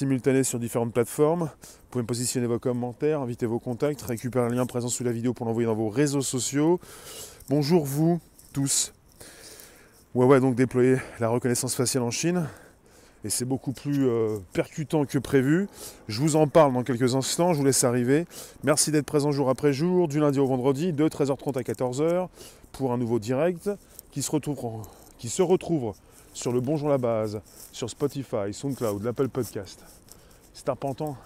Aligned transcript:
simultané 0.00 0.44
sur 0.44 0.58
différentes 0.58 0.94
plateformes. 0.94 1.50
Vous 1.62 1.88
pouvez 1.90 2.04
positionner 2.04 2.46
vos 2.46 2.58
commentaires, 2.58 3.20
inviter 3.20 3.44
vos 3.44 3.58
contacts, 3.58 4.00
récupérer 4.00 4.46
un 4.46 4.48
lien 4.48 4.64
présent 4.64 4.88
sous 4.88 5.04
la 5.04 5.12
vidéo 5.12 5.34
pour 5.34 5.44
l'envoyer 5.44 5.66
dans 5.66 5.74
vos 5.74 5.90
réseaux 5.90 6.22
sociaux. 6.22 6.80
Bonjour 7.50 7.84
vous 7.84 8.18
tous. 8.54 8.94
Huawei 10.14 10.38
a 10.38 10.40
donc 10.40 10.54
déployé 10.54 10.96
la 11.18 11.28
reconnaissance 11.28 11.74
faciale 11.74 12.02
en 12.02 12.10
Chine 12.10 12.48
et 13.24 13.28
c'est 13.28 13.44
beaucoup 13.44 13.72
plus 13.72 14.08
euh, 14.08 14.38
percutant 14.54 15.04
que 15.04 15.18
prévu. 15.18 15.68
Je 16.08 16.18
vous 16.22 16.34
en 16.34 16.46
parle 16.46 16.72
dans 16.72 16.82
quelques 16.82 17.14
instants, 17.14 17.52
je 17.52 17.58
vous 17.58 17.66
laisse 17.66 17.84
arriver. 17.84 18.24
Merci 18.64 18.92
d'être 18.92 19.04
présent 19.04 19.32
jour 19.32 19.50
après 19.50 19.74
jour, 19.74 20.08
du 20.08 20.18
lundi 20.18 20.38
au 20.38 20.46
vendredi, 20.46 20.94
de 20.94 21.08
13h30 21.10 21.58
à 21.58 21.60
14h, 21.60 22.28
pour 22.72 22.94
un 22.94 22.96
nouveau 22.96 23.18
direct 23.18 23.68
qui 24.12 24.22
se 24.22 24.30
retrouve, 24.30 24.80
qui 25.18 25.28
se 25.28 25.42
retrouve 25.42 25.92
sur 26.32 26.52
le 26.52 26.60
Bonjour 26.60 26.88
la 26.88 26.98
Base, 26.98 27.40
sur 27.72 27.90
Spotify, 27.90 28.52
SoundCloud, 28.52 29.02
l'Apple 29.02 29.28
Podcast. 29.28 29.84
C'est 30.52 30.68
important 30.68 31.16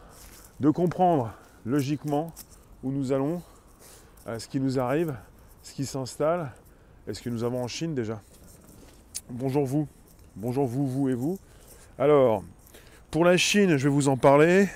de 0.61 0.71
comprendre 0.71 1.33
logiquement 1.65 2.33
où 2.83 2.91
nous 2.91 3.13
allons, 3.13 3.43
ce 4.27 4.47
qui 4.49 4.61
nous 4.61 4.79
arrive, 4.79 5.15
ce 5.63 5.73
qui 5.73 5.87
s'installe 5.87 6.53
et 7.07 7.15
ce 7.15 7.23
que 7.23 7.31
nous 7.31 7.45
avons 7.45 7.63
en 7.63 7.69
Chine 7.69 7.95
déjà. 7.95 8.21
Bonjour 9.31 9.65
vous, 9.65 9.89
bonjour 10.37 10.67
vous, 10.67 10.87
vous 10.87 11.09
et 11.09 11.15
vous. 11.15 11.39
Alors, 11.99 12.43
pour 13.11 13.25
la 13.25 13.37
Chine, 13.37 13.77
je 13.77 13.85
vais 13.85 13.95
vous 13.95 14.09
en 14.09 14.17
parler. 14.17 14.69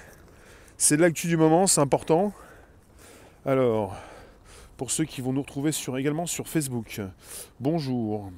C'est 0.76 0.96
de 0.96 1.02
l'actu 1.02 1.26
du 1.26 1.36
moment, 1.36 1.66
c'est 1.66 1.80
important. 1.80 2.32
Alors, 3.44 3.96
pour 4.76 4.90
ceux 4.90 5.04
qui 5.04 5.20
vont 5.20 5.32
nous 5.32 5.42
retrouver 5.42 5.70
également 5.96 6.26
sur 6.26 6.48
Facebook, 6.48 7.00
bonjour. 7.60 8.30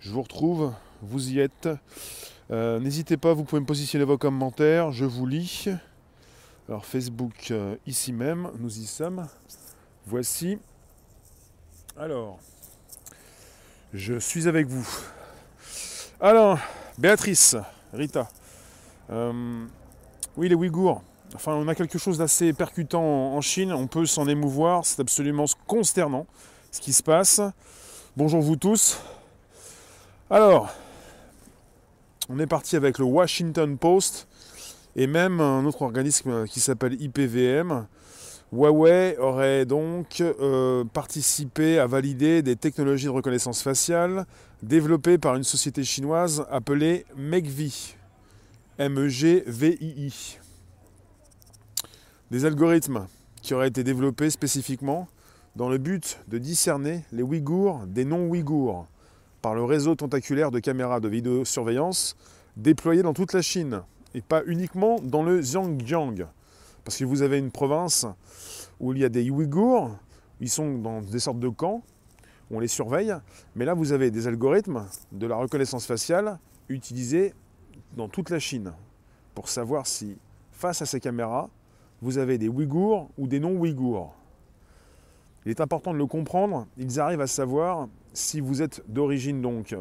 Je 0.00 0.10
vous 0.10 0.22
retrouve, 0.22 0.72
vous 1.02 1.30
y 1.30 1.40
êtes. 1.40 1.68
Euh, 2.50 2.80
n'hésitez 2.80 3.16
pas, 3.16 3.32
vous 3.32 3.44
pouvez 3.44 3.60
me 3.60 3.66
positionner 3.66 4.04
vos 4.04 4.18
commentaires, 4.18 4.92
je 4.92 5.04
vous 5.04 5.26
lis. 5.26 5.68
Alors 6.68 6.84
Facebook, 6.84 7.50
euh, 7.50 7.76
ici 7.86 8.12
même, 8.12 8.50
nous 8.58 8.78
y 8.78 8.86
sommes. 8.86 9.26
Voici. 10.06 10.58
Alors, 11.98 12.38
je 13.92 14.18
suis 14.18 14.48
avec 14.48 14.66
vous. 14.66 14.88
Alors, 16.20 16.58
Béatrice, 16.98 17.56
Rita. 17.92 18.28
Euh, 19.10 19.66
oui, 20.36 20.48
les 20.48 20.54
Ouïghours. 20.54 21.02
Enfin, 21.34 21.54
on 21.54 21.68
a 21.68 21.74
quelque 21.74 21.98
chose 21.98 22.18
d'assez 22.18 22.52
percutant 22.52 23.02
en 23.02 23.40
Chine. 23.40 23.72
On 23.72 23.86
peut 23.86 24.06
s'en 24.06 24.26
émouvoir. 24.26 24.84
C'est 24.84 25.00
absolument 25.00 25.46
consternant 25.66 26.26
ce 26.70 26.80
qui 26.80 26.92
se 26.92 27.02
passe. 27.02 27.40
Bonjour 28.16 28.40
vous 28.40 28.56
tous. 28.56 29.00
Alors, 30.28 30.72
on 32.30 32.38
est 32.38 32.46
parti 32.46 32.76
avec 32.76 32.98
le 32.98 33.04
Washington 33.04 33.76
Post 33.76 34.28
et 34.94 35.08
même 35.08 35.40
un 35.40 35.64
autre 35.64 35.82
organisme 35.82 36.46
qui 36.46 36.60
s'appelle 36.60 37.00
IPVM. 37.00 37.86
Huawei 38.52 39.16
aurait 39.18 39.66
donc 39.66 40.20
euh, 40.20 40.84
participé 40.84 41.80
à 41.80 41.86
valider 41.86 42.42
des 42.42 42.54
technologies 42.54 43.06
de 43.06 43.10
reconnaissance 43.10 43.62
faciale 43.62 44.26
développées 44.62 45.18
par 45.18 45.34
une 45.34 45.42
société 45.42 45.82
chinoise 45.82 46.46
appelée 46.50 47.04
MEGVI. 47.16 47.96
M-E-G-V-I-I. 48.78 50.38
Des 52.30 52.44
algorithmes 52.44 53.06
qui 53.42 53.54
auraient 53.54 53.68
été 53.68 53.82
développés 53.82 54.30
spécifiquement 54.30 55.08
dans 55.56 55.68
le 55.68 55.78
but 55.78 56.20
de 56.28 56.38
discerner 56.38 57.04
les 57.10 57.24
Ouïghours 57.24 57.86
des 57.86 58.04
non-Ouïghours 58.04 58.86
par 59.42 59.54
le 59.54 59.64
réseau 59.64 59.94
tentaculaire 59.94 60.50
de 60.50 60.58
caméras 60.58 61.00
de 61.00 61.08
vidéosurveillance 61.08 62.16
déployé 62.56 63.02
dans 63.02 63.14
toute 63.14 63.32
la 63.32 63.42
Chine 63.42 63.82
et 64.14 64.20
pas 64.20 64.42
uniquement 64.46 64.98
dans 65.02 65.22
le 65.22 65.40
Xinjiang. 65.40 66.26
Parce 66.84 66.96
que 66.96 67.04
vous 67.04 67.22
avez 67.22 67.38
une 67.38 67.50
province 67.50 68.06
où 68.80 68.92
il 68.92 68.98
y 68.98 69.04
a 69.04 69.08
des 69.08 69.30
Ouïghours, 69.30 69.96
ils 70.40 70.50
sont 70.50 70.78
dans 70.78 71.00
des 71.00 71.18
sortes 71.18 71.38
de 71.38 71.48
camps, 71.48 71.82
on 72.50 72.58
les 72.58 72.68
surveille, 72.68 73.14
mais 73.54 73.64
là 73.64 73.74
vous 73.74 73.92
avez 73.92 74.10
des 74.10 74.26
algorithmes 74.26 74.86
de 75.12 75.26
la 75.26 75.36
reconnaissance 75.36 75.86
faciale 75.86 76.38
utilisés 76.68 77.34
dans 77.96 78.08
toute 78.08 78.30
la 78.30 78.38
Chine 78.38 78.72
pour 79.34 79.48
savoir 79.48 79.86
si, 79.86 80.16
face 80.52 80.82
à 80.82 80.86
ces 80.86 81.00
caméras, 81.00 81.48
vous 82.02 82.18
avez 82.18 82.38
des 82.38 82.48
Ouïghours 82.48 83.10
ou 83.18 83.26
des 83.26 83.40
non-Ouïghours. 83.40 84.14
Il 85.44 85.50
est 85.50 85.60
important 85.60 85.92
de 85.92 85.98
le 85.98 86.06
comprendre, 86.06 86.66
ils 86.76 87.00
arrivent 87.00 87.20
à 87.20 87.26
savoir 87.26 87.88
si 88.12 88.40
vous 88.40 88.62
êtes 88.62 88.82
d'origine 88.88 89.40
donc 89.40 89.74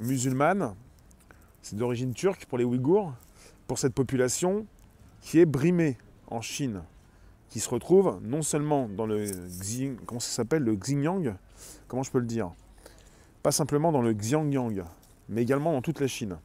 musulmane, 0.00 0.74
c'est 1.62 1.76
d'origine 1.76 2.12
turque 2.14 2.46
pour 2.46 2.58
les 2.58 2.64
Ouïghours, 2.64 3.12
pour 3.66 3.78
cette 3.78 3.94
population 3.94 4.66
qui 5.20 5.38
est 5.38 5.46
brimée 5.46 5.98
en 6.28 6.40
Chine, 6.40 6.82
qui 7.50 7.60
se 7.60 7.68
retrouve 7.68 8.18
non 8.22 8.42
seulement 8.42 8.88
dans 8.88 9.06
le 9.06 9.26
comment 10.06 10.20
ça 10.20 10.30
s'appelle 10.30 10.62
le 10.62 10.76
Xinjiang, 10.76 11.34
comment 11.86 12.02
je 12.02 12.10
peux 12.10 12.20
le 12.20 12.26
dire, 12.26 12.50
pas 13.42 13.52
simplement 13.52 13.92
dans 13.92 14.02
le 14.02 14.12
Xinjiang, 14.14 14.84
mais 15.28 15.42
également 15.42 15.72
dans 15.72 15.82
toute 15.82 16.00
la 16.00 16.06
Chine. 16.06 16.38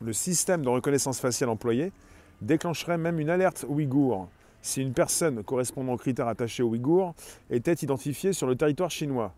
Le 0.00 0.12
système 0.12 0.62
de 0.62 0.68
reconnaissance 0.68 1.20
faciale 1.20 1.50
employé 1.50 1.92
déclencherait 2.40 2.98
même 2.98 3.20
une 3.20 3.30
alerte 3.30 3.64
ouïghour 3.68 4.28
si 4.62 4.80
une 4.80 4.92
personne 4.92 5.42
correspondant 5.42 5.94
aux 5.94 5.98
critères 5.98 6.28
attachés 6.28 6.62
aux 6.62 6.68
Ouïghours 6.68 7.14
était 7.50 7.74
identifiée 7.74 8.32
sur 8.32 8.46
le 8.46 8.54
territoire 8.54 8.90
chinois. 8.90 9.34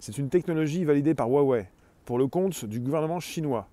C'est 0.00 0.18
une 0.18 0.28
technologie 0.28 0.84
validée 0.84 1.14
par 1.14 1.28
Huawei 1.28 1.68
pour 2.04 2.18
le 2.18 2.26
compte 2.26 2.64
du 2.64 2.80
gouvernement 2.80 3.20
chinois 3.20 3.68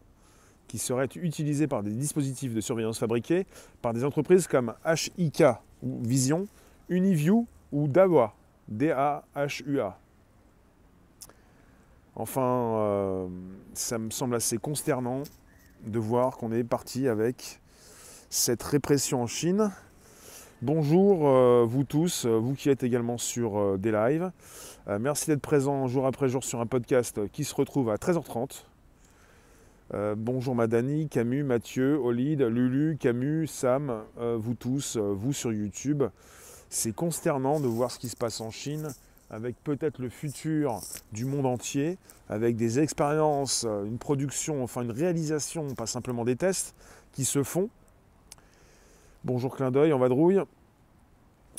qui 0.68 0.78
serait 0.78 1.10
utilisée 1.16 1.68
par 1.68 1.84
des 1.84 1.92
dispositifs 1.92 2.54
de 2.54 2.62
surveillance 2.62 2.98
fabriqués 2.98 3.46
par 3.82 3.94
des 3.94 4.06
entreprises 4.06 4.48
comme 4.48 4.74
HIK 5.18 5.44
ou 5.84 6.00
Vision, 6.02 6.48
Uniview 6.88 7.46
ou 7.74 7.88
DAWA, 7.90 8.34
D-A-H-U-A. 8.70 9.98
Enfin, 12.16 12.42
euh, 12.42 13.28
ça 13.74 13.98
me 13.98 14.10
semble 14.12 14.36
assez 14.36 14.58
consternant 14.58 15.24
de 15.86 16.00
voir 16.00 16.38
qu'on 16.38 16.52
est 16.52 16.64
parti 16.64 17.08
avec 17.08 17.60
cette 18.30 18.64
répression 18.64 19.24
en 19.24 19.28
Chine. 19.28 19.72
Bonjour 20.62 21.28
euh, 21.28 21.66
vous 21.68 21.84
tous, 21.84 22.26
euh, 22.26 22.38
vous 22.38 22.54
qui 22.54 22.70
êtes 22.70 22.84
également 22.84 23.18
sur 23.18 23.80
des 23.80 23.92
lives. 23.92 24.32
merci 25.00 25.28
d'être 25.28 25.42
présent 25.42 25.88
jour 25.88 26.06
après 26.06 26.30
jour 26.30 26.44
sur 26.44 26.60
un 26.62 26.66
podcast 26.66 27.20
qui 27.32 27.44
se 27.44 27.56
retrouve 27.56 27.90
à 27.90 27.96
13h30. 27.96 28.66
bonjour 30.18 30.56
Madani, 30.56 31.10
Camus, 31.10 31.44
Mathieu, 31.44 31.98
Olide, 31.98 32.42
Lulu, 32.42 32.98
Camus, 32.98 33.48
Sam, 33.48 34.04
vous 34.18 34.54
tous, 34.54 34.98
vous 34.98 35.34
sur 35.34 35.52
YouTube. 35.52 36.04
C'est 36.70 36.94
consternant 36.94 37.60
de 37.60 37.68
voir 37.68 37.92
ce 37.92 38.00
qui 38.00 38.10
se 38.10 38.16
passe 38.16 38.40
en 38.42 38.52
Chine 38.52 38.94
avec 39.32 39.56
peut-être 39.64 40.00
le 40.00 40.10
futur 40.10 40.82
du 41.14 41.26
monde 41.26 41.46
entier, 41.46 41.98
avec 42.30 42.58
des 42.58 42.80
expériences, 42.80 43.66
euh, 43.66 43.86
une 43.86 43.98
production, 43.98 44.62
enfin 44.62 44.82
une 44.82 44.92
réalisation, 44.92 45.74
pas 45.74 45.88
simplement 45.88 46.26
des 46.26 46.36
tests, 46.36 46.76
qui 47.14 47.24
se 47.24 47.42
font. 47.42 47.70
Bonjour 49.24 49.56
clin 49.56 49.70
d'œil, 49.70 49.94
en 49.94 50.00
vadrouille. 50.00 50.42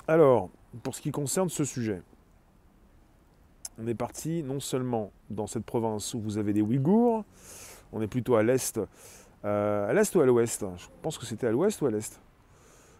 Alors, 0.09 0.51
pour 0.83 0.97
ce 0.97 1.01
qui 1.01 1.13
concerne 1.13 1.49
ce 1.49 1.63
sujet, 1.63 2.03
on 3.79 3.87
est 3.87 3.95
parti 3.95 4.43
non 4.43 4.59
seulement 4.59 5.13
dans 5.31 5.47
cette 5.47 5.65
province 5.65 6.13
où 6.15 6.21
vous 6.21 6.39
avez 6.39 6.53
des 6.53 6.61
Ouïghours, 6.61 7.25
on 7.93 8.03
est 8.03 8.09
plutôt 8.09 8.35
à 8.35 8.43
l'est, 8.43 8.81
euh, 9.45 9.89
à 9.89 9.93
l'est 9.93 10.13
ou 10.17 10.21
à 10.21 10.27
l'ouest? 10.27 10.67
Je 10.77 10.87
pense 11.03 11.19
que 11.19 11.25
c'était 11.25 11.47
à 11.47 11.53
l'ouest 11.53 11.81
ou 11.83 11.87
à 11.87 11.93
l'est. 11.93 12.21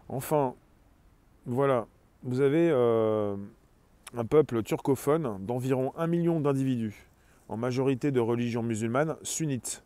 Enfin, 0.07 0.55
voilà, 1.45 1.85
vous 2.23 2.39
avez 2.39 2.69
euh, 2.71 3.35
un 4.15 4.23
peuple 4.23 4.63
turcophone 4.63 5.45
d'environ 5.45 5.91
un 5.97 6.07
million 6.07 6.39
d'individus, 6.39 7.09
en 7.49 7.57
majorité 7.57 8.11
de 8.11 8.21
religion 8.21 8.63
musulmane 8.63 9.17
sunnite, 9.23 9.83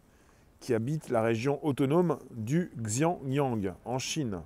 qui 0.59 0.75
habitent 0.75 1.09
la 1.09 1.23
région 1.23 1.65
autonome 1.65 2.19
du 2.29 2.71
Xinjiang, 2.77 3.73
en 3.83 3.97
Chine. 3.97 4.43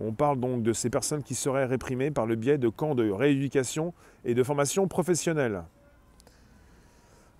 On 0.00 0.12
parle 0.12 0.40
donc 0.40 0.62
de 0.62 0.72
ces 0.72 0.88
personnes 0.88 1.22
qui 1.22 1.34
seraient 1.34 1.66
réprimées 1.66 2.10
par 2.10 2.26
le 2.26 2.34
biais 2.34 2.58
de 2.58 2.68
camps 2.68 2.94
de 2.94 3.10
rééducation 3.10 3.92
et 4.24 4.34
de 4.34 4.42
formation 4.42 4.88
professionnelle. 4.88 5.62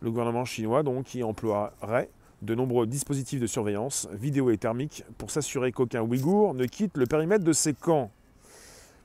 Le 0.00 0.10
gouvernement 0.10 0.44
chinois 0.44 0.82
donc 0.82 1.06
qui 1.06 1.22
emploierait 1.22 2.10
de 2.42 2.54
nombreux 2.54 2.86
dispositifs 2.86 3.40
de 3.40 3.46
surveillance 3.46 4.08
vidéo 4.12 4.50
et 4.50 4.58
thermique 4.58 5.04
pour 5.18 5.30
s'assurer 5.30 5.72
qu'aucun 5.72 6.02
Ouïghour 6.02 6.54
ne 6.54 6.66
quitte 6.66 6.96
le 6.96 7.06
périmètre 7.06 7.44
de 7.44 7.52
ces 7.52 7.74
camps. 7.74 8.10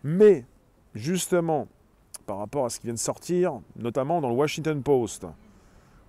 Mais 0.04 0.46
justement, 0.94 1.68
par 2.26 2.40
rapport 2.40 2.66
à 2.66 2.70
ce 2.70 2.80
qui 2.80 2.88
vient 2.88 2.94
de 2.94 3.00
sortir, 3.00 3.60
notamment 3.76 4.22
dans 4.22 4.30
le 4.30 4.36
Washington 4.36 4.82
Post. 4.82 5.26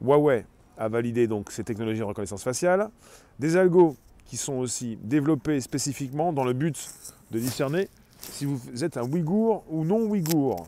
Huawei 0.01 0.45
a 0.79 0.89
validé 0.89 1.27
donc 1.27 1.51
ces 1.51 1.65
technologies 1.65 2.01
de 2.01 2.05
reconnaissance 2.05 2.43
faciale, 2.43 2.91
des 3.39 3.57
algos 3.57 3.97
qui 4.27 4.37
sont 4.37 4.55
aussi 4.55 4.99
développés 5.03 5.61
spécifiquement 5.61 6.33
dans 6.33 6.45
le 6.45 6.53
but 6.53 6.89
de 7.31 7.39
discerner 7.39 7.89
si 8.21 8.45
vous 8.45 8.85
êtes 8.85 8.97
un 8.97 9.03
Ouïghour 9.03 9.65
ou 9.71 9.85
non 9.85 10.01
Ouïghour. 10.03 10.67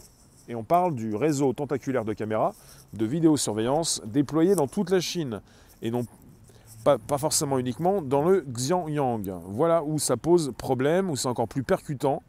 Et 0.49 0.55
on 0.55 0.65
parle 0.65 0.95
du 0.95 1.15
réseau 1.15 1.53
tentaculaire 1.53 2.05
de 2.05 2.13
caméras 2.13 2.55
de 2.95 3.05
vidéosurveillance 3.05 4.01
déployé 4.07 4.55
dans 4.55 4.67
toute 4.67 4.91
la 4.91 5.01
Chine 5.01 5.43
et 5.83 5.91
non 5.91 6.07
pas, 6.85 7.19
forcément 7.19 7.59
uniquement 7.59 8.01
dans 8.01 8.23
le 8.23 8.41
Xianyang. 8.41 9.35
Voilà 9.47 9.83
où 9.83 9.99
ça 9.99 10.17
pose 10.17 10.53
problème, 10.57 11.11
où 11.11 11.17
c'est 11.17 11.29
encore 11.29 11.49
plus 11.49 11.63
percutant, 11.63 12.23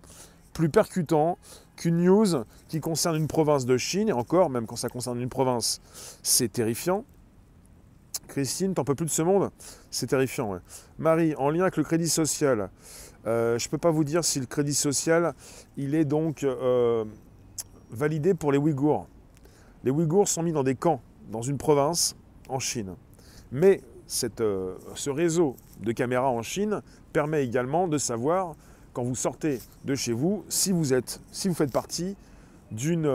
plus 0.54 0.70
percutant 0.70 1.38
qu'une 1.78 2.04
news 2.04 2.44
qui 2.68 2.82
concerne 2.82 3.16
une 3.16 3.28
province 3.28 3.66
de 3.66 3.78
Chine, 3.78 4.10
et 4.10 4.14
encore, 4.14 4.50
même 4.50 4.66
quand 4.66 4.76
ça 4.76 4.90
concerne 4.90 5.22
une 5.22 5.30
province, 5.30 5.80
c'est 6.24 6.52
terrifiant. 6.52 7.06
Christine, 8.30 8.74
t'en 8.74 8.86
peux 8.86 8.96
plus 8.96 9.06
de 9.06 9.12
ce 9.12 9.22
monde 9.22 9.50
C'est 9.92 10.08
terrifiant. 10.08 10.60
Marie, 10.98 11.36
en 11.36 11.50
lien 11.50 11.64
avec 11.64 11.76
le 11.76 11.84
crédit 11.84 12.08
social, 12.08 12.70
euh, 13.28 13.60
je 13.60 13.68
ne 13.68 13.72
peux 13.72 13.78
pas 13.78 13.92
vous 13.92 14.06
dire 14.06 14.24
si 14.24 14.40
le 14.40 14.46
crédit 14.46 14.74
social, 14.74 15.34
il 15.76 15.96
est 15.96 16.06
donc 16.06 16.44
euh, 16.44 17.04
validé 17.92 18.34
pour 18.34 18.52
les 18.52 18.58
Ouïghours. 18.58 19.08
Les 19.84 19.92
Ouïghours 19.92 20.28
sont 20.28 20.44
mis 20.44 20.54
dans 20.54 20.64
des 20.64 20.76
camps, 20.76 21.02
dans 21.32 21.42
une 21.42 21.58
province, 21.58 22.16
en 22.48 22.60
Chine. 22.60 22.96
Mais 23.52 23.82
euh, 24.40 24.76
ce 24.96 25.10
réseau 25.10 25.56
de 25.82 25.92
caméras 25.92 26.30
en 26.30 26.42
Chine 26.42 26.82
permet 27.12 27.44
également 27.44 27.88
de 27.88 27.98
savoir, 27.98 28.56
quand 28.94 29.04
vous 29.04 29.16
sortez 29.16 29.60
de 29.86 29.96
chez 29.96 30.14
vous, 30.14 30.46
si 30.50 30.72
vous, 30.72 30.94
êtes, 30.94 31.22
si 31.32 31.48
vous 31.48 31.54
faites 31.56 31.72
partie 31.72 32.16
d'une 32.72 33.06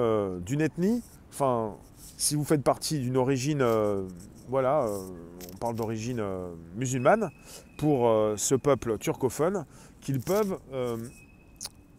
ethnie, 0.60 1.02
enfin, 1.30 1.76
si 2.16 2.34
vous 2.34 2.44
faites 2.44 2.62
partie 2.62 2.98
d'une 2.98 3.16
origine, 3.16 3.62
voilà, 4.48 4.82
euh, 4.82 4.98
on 5.52 5.56
parle 5.56 5.74
d'origine 5.74 6.20
euh, 6.20 6.54
musulmane, 6.76 7.30
pour 7.76 8.08
euh, 8.08 8.34
ce 8.36 8.54
peuple 8.54 8.98
turcophone, 8.98 9.64
qu'ils 10.00 10.20
peuvent 10.20 10.58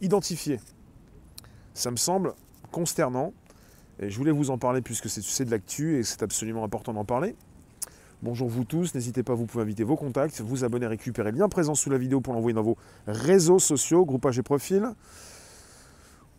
identifier. 0.02 0.60
Ça 1.74 1.90
me 1.90 1.96
semble 1.96 2.34
consternant, 2.72 3.34
et 4.00 4.10
je 4.10 4.18
voulais 4.18 4.32
vous 4.32 4.52
en 4.52 4.58
parler 4.58 4.82
puisque 4.82 5.10
c'est 5.10 5.46
de 5.46 5.52
l'actu 5.52 5.98
et 5.98 6.04
c'est 6.04 6.22
absolument 6.22 6.64
important 6.64 6.94
d'en 6.94 7.06
parler. 7.06 7.36
Bonjour 8.22 8.48
vous 8.48 8.64
tous, 8.64 8.94
n'hésitez 8.94 9.24
pas, 9.24 9.34
vous 9.34 9.46
pouvez 9.46 9.64
inviter 9.64 9.84
vos 9.84 9.96
contacts, 9.96 10.40
vous 10.42 10.64
abonner, 10.64 10.86
récupérer 10.86 11.32
le 11.32 11.40
lien 11.40 11.50
présent 11.50 11.74
sous 11.74 11.90
la 11.90 11.98
vidéo 11.98 12.22
pour 12.22 12.34
l'envoyer 12.34 12.54
dans 12.54 12.64
vos 12.64 12.78
réseaux 13.08 13.60
sociaux, 13.60 14.06
groupages 14.06 14.38
et 14.38 14.44
profils. 14.44 14.88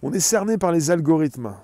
On 0.02 0.12
est 0.12 0.20
cerné 0.20 0.56
par 0.56 0.70
les 0.70 0.90
algorithmes, 0.90 1.54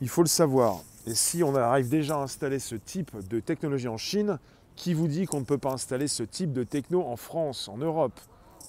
il 0.00 0.08
faut 0.08 0.22
le 0.22 0.28
savoir. 0.28 0.82
Et 1.06 1.14
si 1.14 1.42
on 1.42 1.54
arrive 1.54 1.88
déjà 1.88 2.16
à 2.16 2.22
installer 2.22 2.58
ce 2.58 2.74
type 2.74 3.10
de 3.28 3.40
technologie 3.40 3.88
en 3.88 3.96
Chine, 3.96 4.38
qui 4.76 4.94
vous 4.94 5.08
dit 5.08 5.26
qu'on 5.26 5.40
ne 5.40 5.44
peut 5.44 5.58
pas 5.58 5.72
installer 5.72 6.08
ce 6.08 6.22
type 6.22 6.52
de 6.52 6.62
techno 6.64 7.02
en 7.02 7.16
France, 7.16 7.68
en 7.68 7.78
Europe, 7.78 8.18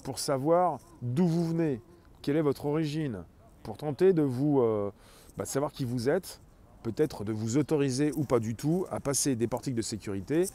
pour 0.04 0.18
savoir 0.18 0.78
d'où 1.00 1.26
vous 1.26 1.46
venez, 1.48 1.80
quelle 2.22 2.36
est 2.36 2.42
votre 2.42 2.66
origine, 2.66 3.24
pour 3.62 3.76
tenter 3.76 4.12
de 4.12 4.22
vous 4.22 4.60
euh, 4.60 4.90
bah, 5.36 5.44
savoir 5.44 5.72
qui 5.72 5.84
vous 5.84 6.08
êtes, 6.08 6.40
peut-être 6.82 7.24
de 7.24 7.32
vous 7.32 7.56
autoriser 7.56 8.12
ou 8.16 8.24
pas 8.24 8.40
du 8.40 8.54
tout 8.54 8.86
à 8.90 9.00
passer 9.00 9.36
des 9.36 9.46
portiques 9.46 9.74
de 9.74 9.82
sécurité, 9.82 10.46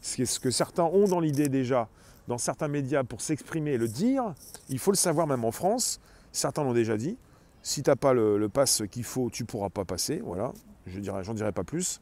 ce 0.00 0.38
que 0.38 0.50
certains 0.50 0.84
ont 0.84 1.06
dans 1.06 1.20
l'idée 1.20 1.48
déjà 1.48 1.88
dans 2.26 2.38
certains 2.38 2.68
médias 2.68 3.04
pour 3.04 3.20
s'exprimer 3.20 3.72
et 3.72 3.78
le 3.78 3.88
dire, 3.88 4.34
il 4.68 4.78
faut 4.78 4.90
le 4.90 4.96
savoir 4.96 5.26
même 5.26 5.44
en 5.44 5.52
France, 5.52 6.00
certains 6.32 6.64
l'ont 6.64 6.72
déjà 6.72 6.96
dit, 6.96 7.18
si 7.62 7.82
tu 7.82 7.90
n'as 7.90 7.96
pas 7.96 8.12
le, 8.12 8.38
le 8.38 8.48
pass 8.48 8.82
qu'il 8.90 9.04
faut, 9.04 9.30
tu 9.30 9.42
ne 9.42 9.46
pourras 9.46 9.68
pas 9.68 9.84
passer, 9.84 10.20
voilà, 10.24 10.52
je 10.86 10.98
dirais, 11.00 11.24
j'en 11.24 11.34
dirai 11.34 11.52
pas 11.52 11.64
plus. 11.64 12.00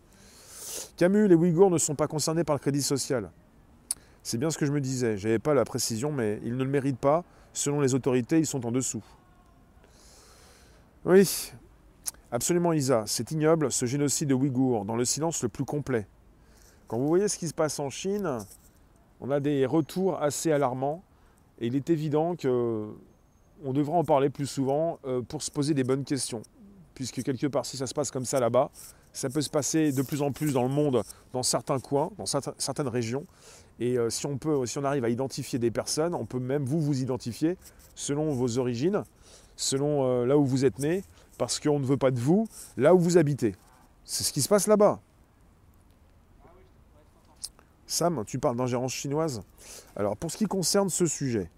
Camus, 0.96 1.28
les 1.28 1.34
Ouïghours 1.34 1.70
ne 1.70 1.78
sont 1.78 1.94
pas 1.94 2.06
concernés 2.06 2.44
par 2.44 2.56
le 2.56 2.60
crédit 2.60 2.82
social. 2.82 3.30
C'est 4.22 4.38
bien 4.38 4.50
ce 4.50 4.58
que 4.58 4.66
je 4.66 4.72
me 4.72 4.80
disais, 4.80 5.16
j'avais 5.16 5.38
pas 5.38 5.54
la 5.54 5.64
précision, 5.64 6.12
mais 6.12 6.40
ils 6.44 6.56
ne 6.56 6.64
le 6.64 6.70
méritent 6.70 6.98
pas, 6.98 7.24
selon 7.52 7.80
les 7.80 7.94
autorités, 7.94 8.38
ils 8.38 8.46
sont 8.46 8.64
en 8.64 8.70
dessous. 8.70 9.02
Oui, 11.04 11.52
absolument 12.30 12.72
Isa, 12.72 13.04
c'est 13.06 13.32
ignoble 13.32 13.72
ce 13.72 13.86
génocide 13.86 14.28
de 14.28 14.34
Ouïghours, 14.34 14.84
dans 14.84 14.96
le 14.96 15.04
silence 15.04 15.42
le 15.42 15.48
plus 15.48 15.64
complet. 15.64 16.06
Quand 16.86 16.98
vous 16.98 17.08
voyez 17.08 17.26
ce 17.26 17.36
qui 17.36 17.48
se 17.48 17.54
passe 17.54 17.80
en 17.80 17.90
Chine, 17.90 18.38
on 19.20 19.30
a 19.30 19.40
des 19.40 19.66
retours 19.66 20.22
assez 20.22 20.52
alarmants, 20.52 21.02
et 21.58 21.66
il 21.66 21.74
est 21.74 21.90
évident 21.90 22.36
que 22.36 22.88
on 23.64 23.72
devrait 23.72 23.96
en 23.96 24.04
parler 24.04 24.28
plus 24.28 24.46
souvent 24.46 24.98
euh, 25.06 25.22
pour 25.22 25.42
se 25.42 25.50
poser 25.50 25.74
des 25.74 25.84
bonnes 25.84 26.04
questions. 26.04 26.42
Puisque 26.94 27.22
quelque 27.22 27.46
part, 27.46 27.64
si 27.66 27.76
ça 27.76 27.86
se 27.86 27.94
passe 27.94 28.10
comme 28.10 28.24
ça 28.24 28.40
là-bas, 28.40 28.70
ça 29.12 29.28
peut 29.28 29.40
se 29.40 29.50
passer 29.50 29.92
de 29.92 30.02
plus 30.02 30.22
en 30.22 30.32
plus 30.32 30.52
dans 30.52 30.62
le 30.62 30.68
monde, 30.68 31.02
dans 31.32 31.42
certains 31.42 31.78
coins, 31.78 32.10
dans 32.18 32.26
certaines 32.26 32.88
régions. 32.88 33.24
Et 33.78 33.98
euh, 33.98 34.10
si, 34.10 34.26
on 34.26 34.38
peut, 34.38 34.64
si 34.66 34.78
on 34.78 34.84
arrive 34.84 35.04
à 35.04 35.08
identifier 35.08 35.58
des 35.58 35.70
personnes, 35.70 36.14
on 36.14 36.26
peut 36.26 36.38
même 36.38 36.64
vous 36.64 36.80
vous 36.80 37.00
identifier 37.00 37.56
selon 37.94 38.32
vos 38.32 38.58
origines, 38.58 39.02
selon 39.56 40.04
euh, 40.04 40.26
là 40.26 40.38
où 40.38 40.44
vous 40.44 40.64
êtes 40.64 40.78
né, 40.78 41.02
parce 41.38 41.60
qu'on 41.60 41.78
ne 41.78 41.84
veut 41.84 41.96
pas 41.96 42.10
de 42.10 42.20
vous 42.20 42.48
là 42.76 42.94
où 42.94 42.98
vous 42.98 43.18
habitez. 43.18 43.54
C'est 44.04 44.24
ce 44.24 44.32
qui 44.32 44.42
se 44.42 44.48
passe 44.48 44.66
là-bas. 44.66 45.00
Sam, 47.86 48.24
tu 48.26 48.38
parles 48.38 48.56
d'ingérence 48.56 48.92
chinoise. 48.92 49.42
Alors 49.96 50.16
pour 50.16 50.30
ce 50.30 50.38
qui 50.38 50.46
concerne 50.46 50.88
ce 50.88 51.06
sujet, 51.06 51.50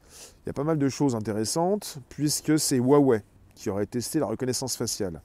il 0.45 0.49
y 0.49 0.51
a 0.51 0.53
pas 0.53 0.65
mal 0.65 0.79
de 0.79 0.89
choses 0.89 1.15
intéressantes, 1.15 1.99
puisque 2.09 2.59
c'est 2.59 2.79
Huawei 2.79 3.23
qui 3.55 3.71
aurait 3.71 3.87
testé 3.87 4.19
la 4.19 4.27
reconnaissance 4.27 4.77
faciale. 4.77 5.21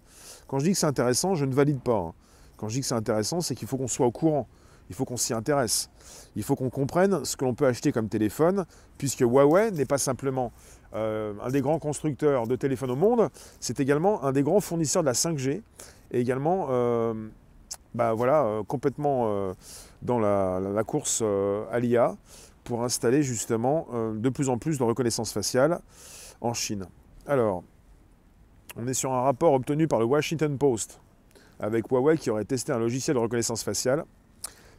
Quand 0.47 0.59
je 0.59 0.65
dis 0.65 0.71
que 0.71 0.77
c'est 0.77 0.85
intéressant, 0.85 1.35
je 1.35 1.45
ne 1.45 1.53
valide 1.53 1.79
pas. 1.81 1.97
hein. 1.97 2.13
Quand 2.57 2.67
je 2.67 2.75
dis 2.75 2.79
que 2.81 2.85
c'est 2.85 2.95
intéressant, 2.95 3.41
c'est 3.41 3.55
qu'il 3.55 3.67
faut 3.67 3.77
qu'on 3.77 3.87
soit 3.87 4.05
au 4.05 4.11
courant. 4.11 4.47
Il 4.89 4.95
faut 4.95 5.05
qu'on 5.05 5.17
s'y 5.17 5.33
intéresse. 5.33 5.89
Il 6.35 6.43
faut 6.43 6.55
qu'on 6.55 6.69
comprenne 6.71 7.23
ce 7.23 7.37
que 7.37 7.45
l'on 7.45 7.53
peut 7.53 7.67
acheter 7.67 7.91
comme 7.91 8.09
téléphone, 8.09 8.65
puisque 8.97 9.19
Huawei 9.21 9.71
n'est 9.71 9.85
pas 9.85 9.99
simplement 9.99 10.51
euh, 10.95 11.33
un 11.43 11.49
des 11.49 11.61
grands 11.61 11.77
constructeurs 11.79 12.47
de 12.47 12.55
téléphones 12.55 12.89
au 12.91 12.95
monde, 12.95 13.29
c'est 13.59 13.79
également 13.79 14.23
un 14.23 14.31
des 14.31 14.41
grands 14.41 14.59
fournisseurs 14.59 15.03
de 15.03 15.05
la 15.07 15.13
5G, 15.13 15.61
et 16.11 16.19
également 16.19 16.67
euh, 16.71 17.13
bah 17.93 18.13
voilà, 18.13 18.43
euh, 18.45 18.63
complètement 18.63 19.25
euh, 19.27 19.53
dans 20.01 20.17
la, 20.17 20.59
la- 20.59 20.83
course 20.83 21.21
à 21.71 21.79
l'IA 21.79 22.15
pour 22.63 22.83
installer 22.83 23.21
justement 23.21 23.87
de 24.15 24.29
plus 24.29 24.49
en 24.49 24.57
plus 24.57 24.77
de 24.79 24.83
reconnaissance 24.83 25.31
faciale 25.31 25.79
en 26.41 26.53
Chine. 26.53 26.85
Alors, 27.27 27.63
on 28.75 28.87
est 28.87 28.93
sur 28.93 29.11
un 29.11 29.21
rapport 29.21 29.53
obtenu 29.53 29.87
par 29.87 29.99
le 29.99 30.05
Washington 30.05 30.57
Post 30.57 30.99
avec 31.59 31.89
Huawei 31.91 32.17
qui 32.17 32.29
aurait 32.29 32.45
testé 32.45 32.71
un 32.71 32.79
logiciel 32.79 33.15
de 33.15 33.21
reconnaissance 33.21 33.63
faciale 33.63 34.05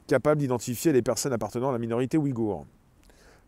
capable 0.06 0.40
d'identifier 0.40 0.92
les 0.92 1.02
personnes 1.02 1.32
appartenant 1.32 1.68
à 1.68 1.72
la 1.72 1.78
minorité 1.78 2.16
ouïghour. 2.16 2.66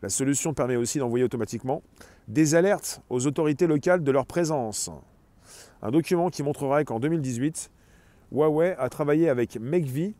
La 0.01 0.09
solution 0.09 0.53
permet 0.53 0.75
aussi 0.75 0.99
d'envoyer 0.99 1.25
automatiquement 1.25 1.81
des 2.27 2.55
alertes 2.55 3.01
aux 3.09 3.25
autorités 3.25 3.67
locales 3.67 4.03
de 4.03 4.11
leur 4.11 4.25
présence. 4.25 4.89
Un 5.81 5.91
document 5.91 6.29
qui 6.29 6.43
montrerait 6.43 6.85
qu'en 6.85 6.99
2018, 6.99 7.71
Huawei 8.31 8.75
a 8.77 8.89
travaillé 8.89 9.29
avec 9.29 9.57
MEGVI, 9.59 10.15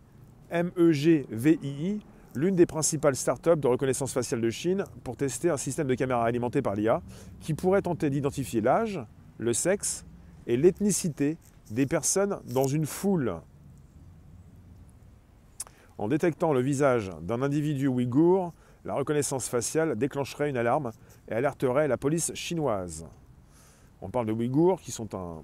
M-E-G-V-I-I, 0.50 2.02
l'une 2.36 2.56
des 2.56 2.66
principales 2.66 3.16
startups 3.16 3.58
de 3.58 3.68
reconnaissance 3.68 4.12
faciale 4.12 4.42
de 4.42 4.50
Chine, 4.50 4.84
pour 5.04 5.16
tester 5.16 5.50
un 5.50 5.58
système 5.58 5.88
de 5.88 5.96
caméra 5.96 6.26
alimenté 6.26 6.62
par 6.62 6.76
l'IA 6.76 7.02
qui 7.40 7.54
pourrait 7.54 7.82
tenter 7.82 8.10
d'identifier 8.10 8.62
l'âge, 8.62 9.00
le 9.38 9.54
sexe 9.54 10.06
et 10.48 10.58
l'ethnicité 10.58 11.38
des 11.72 11.86
personnes 11.86 12.40
dans 12.54 12.68
une 12.68 12.86
foule. 12.86 13.36
En 15.98 16.08
détectant 16.08 16.54
le 16.54 16.62
visage 16.62 17.12
d'un 17.22 17.42
individu 17.42 17.88
ouïghour, 17.88 18.54
la 18.86 18.96
reconnaissance 18.96 19.48
faciale 19.48 19.96
déclencherait 19.96 20.50
une 20.50 20.58
alarme 20.58 20.92
et 21.30 21.34
alerterait 21.34 21.88
la 21.88 21.98
police 21.98 22.34
chinoise. 22.34 23.06
On 24.02 24.10
parle 24.10 24.26
de 24.26 24.34
Ouïghours 24.34 24.82
qui 24.82 24.92
sont 24.92 25.16
un 25.16 25.42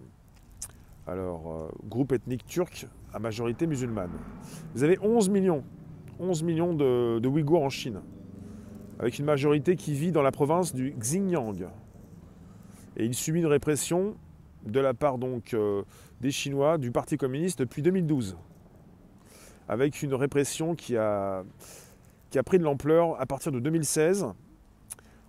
alors, 1.08 1.52
euh, 1.52 1.70
groupe 1.88 2.12
ethnique 2.12 2.46
turc 2.46 2.88
à 3.14 3.20
majorité 3.20 3.66
musulmane. 3.66 4.12
Vous 4.76 4.84
avez 4.84 5.00
11 5.02 5.30
millions, 5.30 5.64
11 6.20 6.44
millions 6.44 6.74
de, 6.74 7.20
de 7.20 7.28
Ouïghours 7.28 7.64
en 7.64 7.70
Chine, 7.70 8.02
avec 9.00 9.18
une 9.18 9.26
majorité 9.26 9.76
qui 9.76 9.94
vit 9.94 10.12
dans 10.12 10.22
la 10.22 10.32
province 10.32 10.76
du 10.76 10.92
Xinjiang. 10.92 11.70
Et 12.98 13.06
il 13.06 13.16
subit 13.16 13.40
une 13.40 13.48
répression 13.48 14.16
de 14.66 14.80
la 14.80 14.94
part 14.94 15.18
donc 15.18 15.54
euh, 15.54 15.84
des 16.22 16.32
Chinois 16.32 16.78
du 16.78 16.92
Parti 16.92 17.18
communiste 17.18 17.60
depuis 17.60 17.82
2012, 17.82 18.38
avec 19.68 20.02
une 20.02 20.14
répression 20.14 20.76
qui 20.76 20.98
a, 20.98 21.44
qui 22.30 22.40
a 22.40 22.44
pris 22.44 22.60
de 22.60 22.64
l'ampleur 22.64 23.20
à 23.20 23.26
partir 23.26 23.52
de 23.52 23.60
2016. 23.60 24.28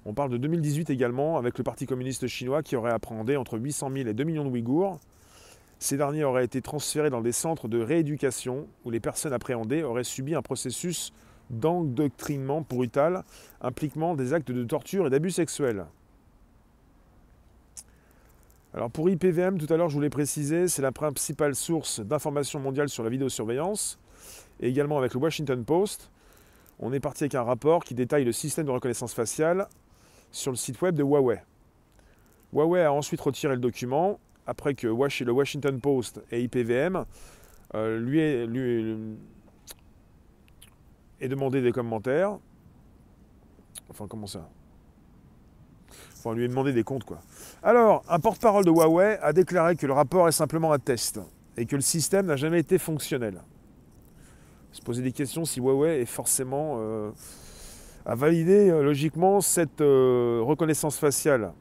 On 0.07 0.15
parle 0.15 0.31
de 0.31 0.39
2018 0.39 0.91
également, 0.91 1.37
avec 1.37 1.59
le 1.59 1.65
Parti 1.65 1.87
communiste 1.87 2.27
chinois 2.27 2.63
qui 2.63 2.75
aurait 2.75 2.93
appréhendé 2.93 3.37
entre 3.37 3.59
800 3.59 3.91
000 3.93 4.09
et 4.09 4.15
2 4.15 4.25
millions 4.25 4.45
de 4.45 4.51
Ouïghours. 4.51 4.99
Ces 5.79 5.97
derniers 5.97 6.25
auraient 6.25 6.45
été 6.45 6.61
transférés 6.63 7.11
dans 7.11 7.21
des 7.21 7.33
centres 7.33 7.69
de 7.69 7.81
rééducation 7.81 8.67
où 8.85 8.91
les 8.91 9.01
personnes 9.01 9.33
appréhendées 9.33 9.83
auraient 9.83 10.05
subi 10.05 10.35
un 10.35 10.43
processus 10.43 11.13
d'endoctrinement 11.51 12.61
brutal 12.61 13.25
impliquant 13.61 14.15
des 14.15 14.33
actes 14.33 14.53
de 14.53 14.65
torture 14.65 15.07
et 15.07 15.11
d'abus 15.11 15.31
sexuels. 15.31 15.87
Alors 18.73 18.89
pour 18.89 19.11
IPVM, 19.11 19.59
tout 19.59 19.73
à 19.73 19.77
l'heure 19.77 19.89
je 19.89 19.95
vous 19.95 20.01
l'ai 20.01 20.11
précisé, 20.11 20.69
c'est 20.69 20.83
la 20.83 20.93
principale 20.93 21.57
source 21.57 21.99
d'information 21.99 22.61
mondiale 22.61 22.89
sur 22.89 23.03
la 23.03 23.11
vidéosurveillance, 23.11 23.99
et 24.61 24.69
également 24.69 24.97
avec 24.97 25.13
le 25.15 25.19
Washington 25.19 25.65
Post. 25.65 26.11
On 26.79 26.93
est 26.93 27.01
parti 27.01 27.25
avec 27.25 27.35
un 27.35 27.43
rapport 27.43 27.85
qui 27.85 27.95
détaille 27.95 28.25
le 28.25 28.31
système 28.33 28.67
de 28.67 28.71
reconnaissance 28.71 29.13
faciale 29.13 29.67
sur 30.31 30.53
le 30.53 30.57
site 30.57 30.81
web 30.83 30.95
de 30.95 31.03
Huawei. 31.03 31.43
Huawei 32.53 32.85
a 32.85 32.93
ensuite 32.93 33.21
retiré 33.21 33.55
le 33.55 33.61
document 33.61 34.21
après 34.47 34.75
que 34.75 34.87
le 34.87 35.33
Washington 35.33 35.81
Post 35.81 36.23
et 36.31 36.41
IPVM 36.43 37.05
euh, 37.75 37.99
lui, 37.99 38.21
aient, 38.21 38.47
lui 38.47 39.17
aient 41.21 41.29
demandé 41.29 41.61
des 41.61 41.73
commentaires. 41.73 42.39
Enfin, 43.91 44.07
comment 44.07 44.27
ça? 44.27 44.49
On 46.25 46.33
lui 46.33 46.45
a 46.45 46.49
demandé 46.49 46.73
des 46.73 46.85
comptes, 46.85 47.05
quoi. 47.05 47.21
Alors, 47.63 48.03
un 48.09 48.19
porte-parole 48.19 48.65
de 48.65 48.71
Huawei 48.71 49.19
a 49.23 49.33
déclaré 49.33 49.77
que 49.77 49.87
le 49.87 49.93
rapport 49.93 50.29
est 50.29 50.33
simplement 50.33 50.73
un 50.73 50.79
test 50.79 51.21
et 51.57 51.67
que 51.67 51.77
le 51.77 51.83
système 51.83 52.27
n'a 52.27 52.37
jamais 52.37 52.61
été 52.61 52.79
fonctionnel. 52.79 53.43
Se 54.73 54.83
poser 54.83 55.03
des 55.03 55.13
questions 55.13 55.45
si 55.45 55.61
Huawei 55.61 56.03
est 56.03 56.07
forcément 56.07 56.77
euh, 56.79 57.11
à 58.07 58.15
valider 58.15 58.71
euh, 58.71 58.83
logiquement 58.83 59.41
cette 59.41 59.81
euh, 59.81 60.41
reconnaissance 60.43 60.97
faciale. 60.97 61.53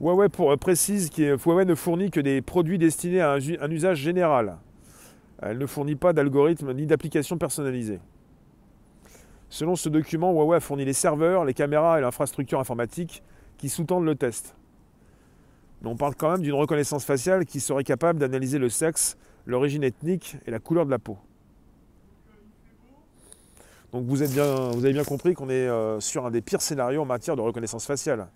Huawei 0.00 0.28
pour, 0.28 0.56
précise 0.58 1.08
que 1.08 1.36
Huawei 1.36 1.64
ne 1.64 1.74
fournit 1.74 2.10
que 2.10 2.20
des 2.20 2.42
produits 2.42 2.78
destinés 2.78 3.20
à 3.20 3.32
un 3.32 3.70
usage 3.70 3.98
général. 3.98 4.58
Elle 5.40 5.58
ne 5.58 5.66
fournit 5.66 5.96
pas 5.96 6.12
d'algorithme 6.12 6.72
ni 6.74 6.86
d'application 6.86 7.38
personnalisée. 7.38 8.00
Selon 9.48 9.76
ce 9.76 9.88
document, 9.88 10.32
Huawei 10.32 10.56
a 10.56 10.60
fourni 10.60 10.84
les 10.84 10.92
serveurs, 10.92 11.44
les 11.44 11.54
caméras 11.54 11.98
et 11.98 12.02
l'infrastructure 12.02 12.58
informatique 12.58 13.22
qui 13.58 13.68
sous-tendent 13.68 14.04
le 14.04 14.16
test. 14.16 14.56
Mais 15.82 15.88
on 15.88 15.96
parle 15.96 16.14
quand 16.16 16.30
même 16.32 16.42
d'une 16.42 16.54
reconnaissance 16.54 17.04
faciale 17.04 17.44
qui 17.46 17.60
serait 17.60 17.84
capable 17.84 18.18
d'analyser 18.18 18.58
le 18.58 18.68
sexe, 18.68 19.16
l'origine 19.44 19.84
ethnique 19.84 20.36
et 20.46 20.50
la 20.50 20.58
couleur 20.58 20.84
de 20.84 20.90
la 20.90 20.98
peau. 20.98 21.18
Donc 23.92 24.04
vous, 24.04 24.22
avez 24.22 24.92
bien 24.92 25.04
compris 25.04 25.34
qu'on 25.34 25.48
est 25.48 25.68
euh, 25.68 26.00
sur 26.00 26.26
un 26.26 26.30
des 26.30 26.42
pires 26.42 26.60
scénarios 26.60 27.02
en 27.02 27.06
matière 27.06 27.36
de 27.36 27.40
reconnaissance 27.40 27.86
faciale. 27.86 28.26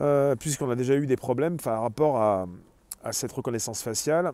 Euh, 0.00 0.36
puisqu'on 0.36 0.70
a 0.70 0.76
déjà 0.76 0.94
eu 0.94 1.06
des 1.06 1.16
problèmes 1.16 1.58
par 1.58 1.82
rapport 1.82 2.22
à 2.22 3.12
cette 3.12 3.32
reconnaissance 3.32 3.82
faciale 3.82 4.32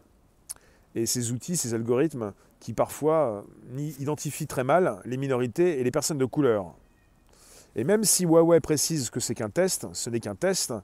et 0.94 1.06
ces 1.06 1.32
outils, 1.32 1.56
ces 1.56 1.74
algorithmes 1.74 2.32
qui 2.60 2.72
parfois 2.72 3.44
euh, 3.76 3.90
identifient 4.00 4.46
très 4.46 4.64
mal 4.64 5.00
les 5.04 5.16
minorités 5.16 5.80
et 5.80 5.84
les 5.84 5.90
personnes 5.90 6.18
de 6.18 6.24
couleur. 6.24 6.74
Et 7.76 7.84
même 7.84 8.04
si 8.04 8.24
Huawei 8.24 8.60
précise 8.60 9.10
que 9.10 9.20
c'est 9.20 9.34
qu'un 9.34 9.50
test, 9.50 9.86
ce 9.92 10.10
n'est 10.10 10.20
qu'un 10.20 10.34
test, 10.34 10.74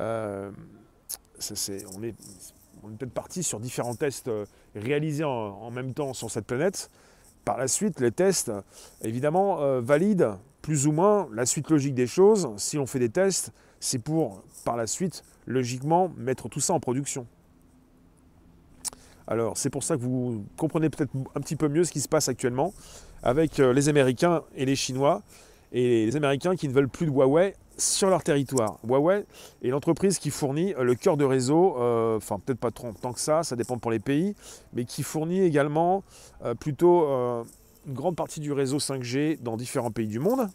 euh, 0.00 0.50
on 1.96 2.02
est, 2.02 2.14
peut-être 2.98 3.12
parti 3.12 3.42
sur 3.42 3.58
différents 3.58 3.94
tests 3.94 4.28
euh, 4.28 4.44
réalisés 4.76 5.24
en, 5.24 5.70
même 5.70 5.94
temps 5.94 6.12
sur 6.12 6.30
cette 6.30 6.46
planète. 6.46 6.90
Par 7.44 7.58
la 7.58 7.68
suite, 7.68 8.00
les 8.00 8.12
tests, 8.12 8.50
évidemment, 9.02 9.80
valident 9.80 10.38
plus 10.62 10.86
ou 10.86 10.92
moins 10.92 11.28
la 11.30 11.44
suite 11.44 11.68
logique 11.68 11.94
des 11.94 12.06
choses. 12.06 12.48
Si 12.56 12.78
on 12.78 12.86
fait 12.86 12.98
des 12.98 13.10
tests, 13.10 13.52
c'est 13.80 13.98
pour, 13.98 14.42
par 14.64 14.78
la 14.78 14.86
suite, 14.86 15.22
logiquement, 15.46 16.10
mettre 16.16 16.48
tout 16.48 16.60
ça 16.60 16.72
en 16.72 16.80
production. 16.80 17.26
Alors 19.26 19.56
c'est 19.56 19.70
pour 19.70 19.82
ça 19.82 19.96
que 19.96 20.02
vous 20.02 20.44
comprenez 20.56 20.90
peut-être 20.90 21.12
un 21.34 21.40
petit 21.40 21.56
peu 21.56 21.68
mieux 21.68 21.84
ce 21.84 21.92
qui 21.92 22.00
se 22.00 22.08
passe 22.08 22.28
actuellement 22.28 22.72
avec 23.22 23.58
euh, 23.58 23.72
les 23.72 23.88
Américains 23.88 24.42
et 24.54 24.66
les 24.66 24.76
Chinois, 24.76 25.22
et 25.72 26.06
les 26.06 26.16
Américains 26.16 26.54
qui 26.56 26.68
ne 26.68 26.72
veulent 26.72 26.88
plus 26.88 27.06
de 27.06 27.10
Huawei 27.10 27.54
sur 27.76 28.10
leur 28.10 28.22
territoire. 28.22 28.78
Huawei 28.86 29.24
est 29.62 29.68
l'entreprise 29.68 30.18
qui 30.18 30.30
fournit 30.30 30.74
euh, 30.74 30.84
le 30.84 30.94
cœur 30.94 31.16
de 31.16 31.24
réseau, 31.24 31.76
euh, 31.78 32.18
enfin 32.18 32.38
peut-être 32.38 32.60
pas 32.60 32.70
tant 32.70 33.12
que 33.12 33.20
ça, 33.20 33.42
ça 33.42 33.56
dépend 33.56 33.78
pour 33.78 33.90
les 33.90 33.98
pays, 33.98 34.36
mais 34.74 34.84
qui 34.84 35.02
fournit 35.02 35.40
également 35.40 36.04
plutôt 36.60 37.06
une 37.86 37.94
grande 37.94 38.16
partie 38.16 38.40
du 38.40 38.52
réseau 38.52 38.78
5G 38.78 39.42
dans 39.42 39.56
différents 39.56 39.90
pays 39.90 40.06
du 40.06 40.18
monde. 40.18 40.48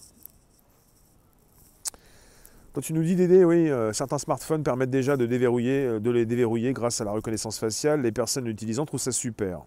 Quand 2.79 2.83
tu 2.83 2.93
nous 2.93 3.03
dis 3.03 3.17
Dédé, 3.17 3.43
oui, 3.43 3.69
euh, 3.69 3.91
certains 3.91 4.19
smartphones 4.19 4.63
permettent 4.63 4.89
déjà 4.89 5.17
de, 5.17 5.25
déverrouiller, 5.25 5.85
euh, 5.85 5.99
de 5.99 6.09
les 6.11 6.25
déverrouiller 6.25 6.71
grâce 6.71 7.01
à 7.01 7.03
la 7.03 7.11
reconnaissance 7.11 7.59
faciale. 7.59 8.03
Les 8.03 8.13
personnes 8.13 8.45
l'utilisant 8.45 8.85
trouvent 8.85 9.01
ça 9.01 9.11
super. 9.11 9.65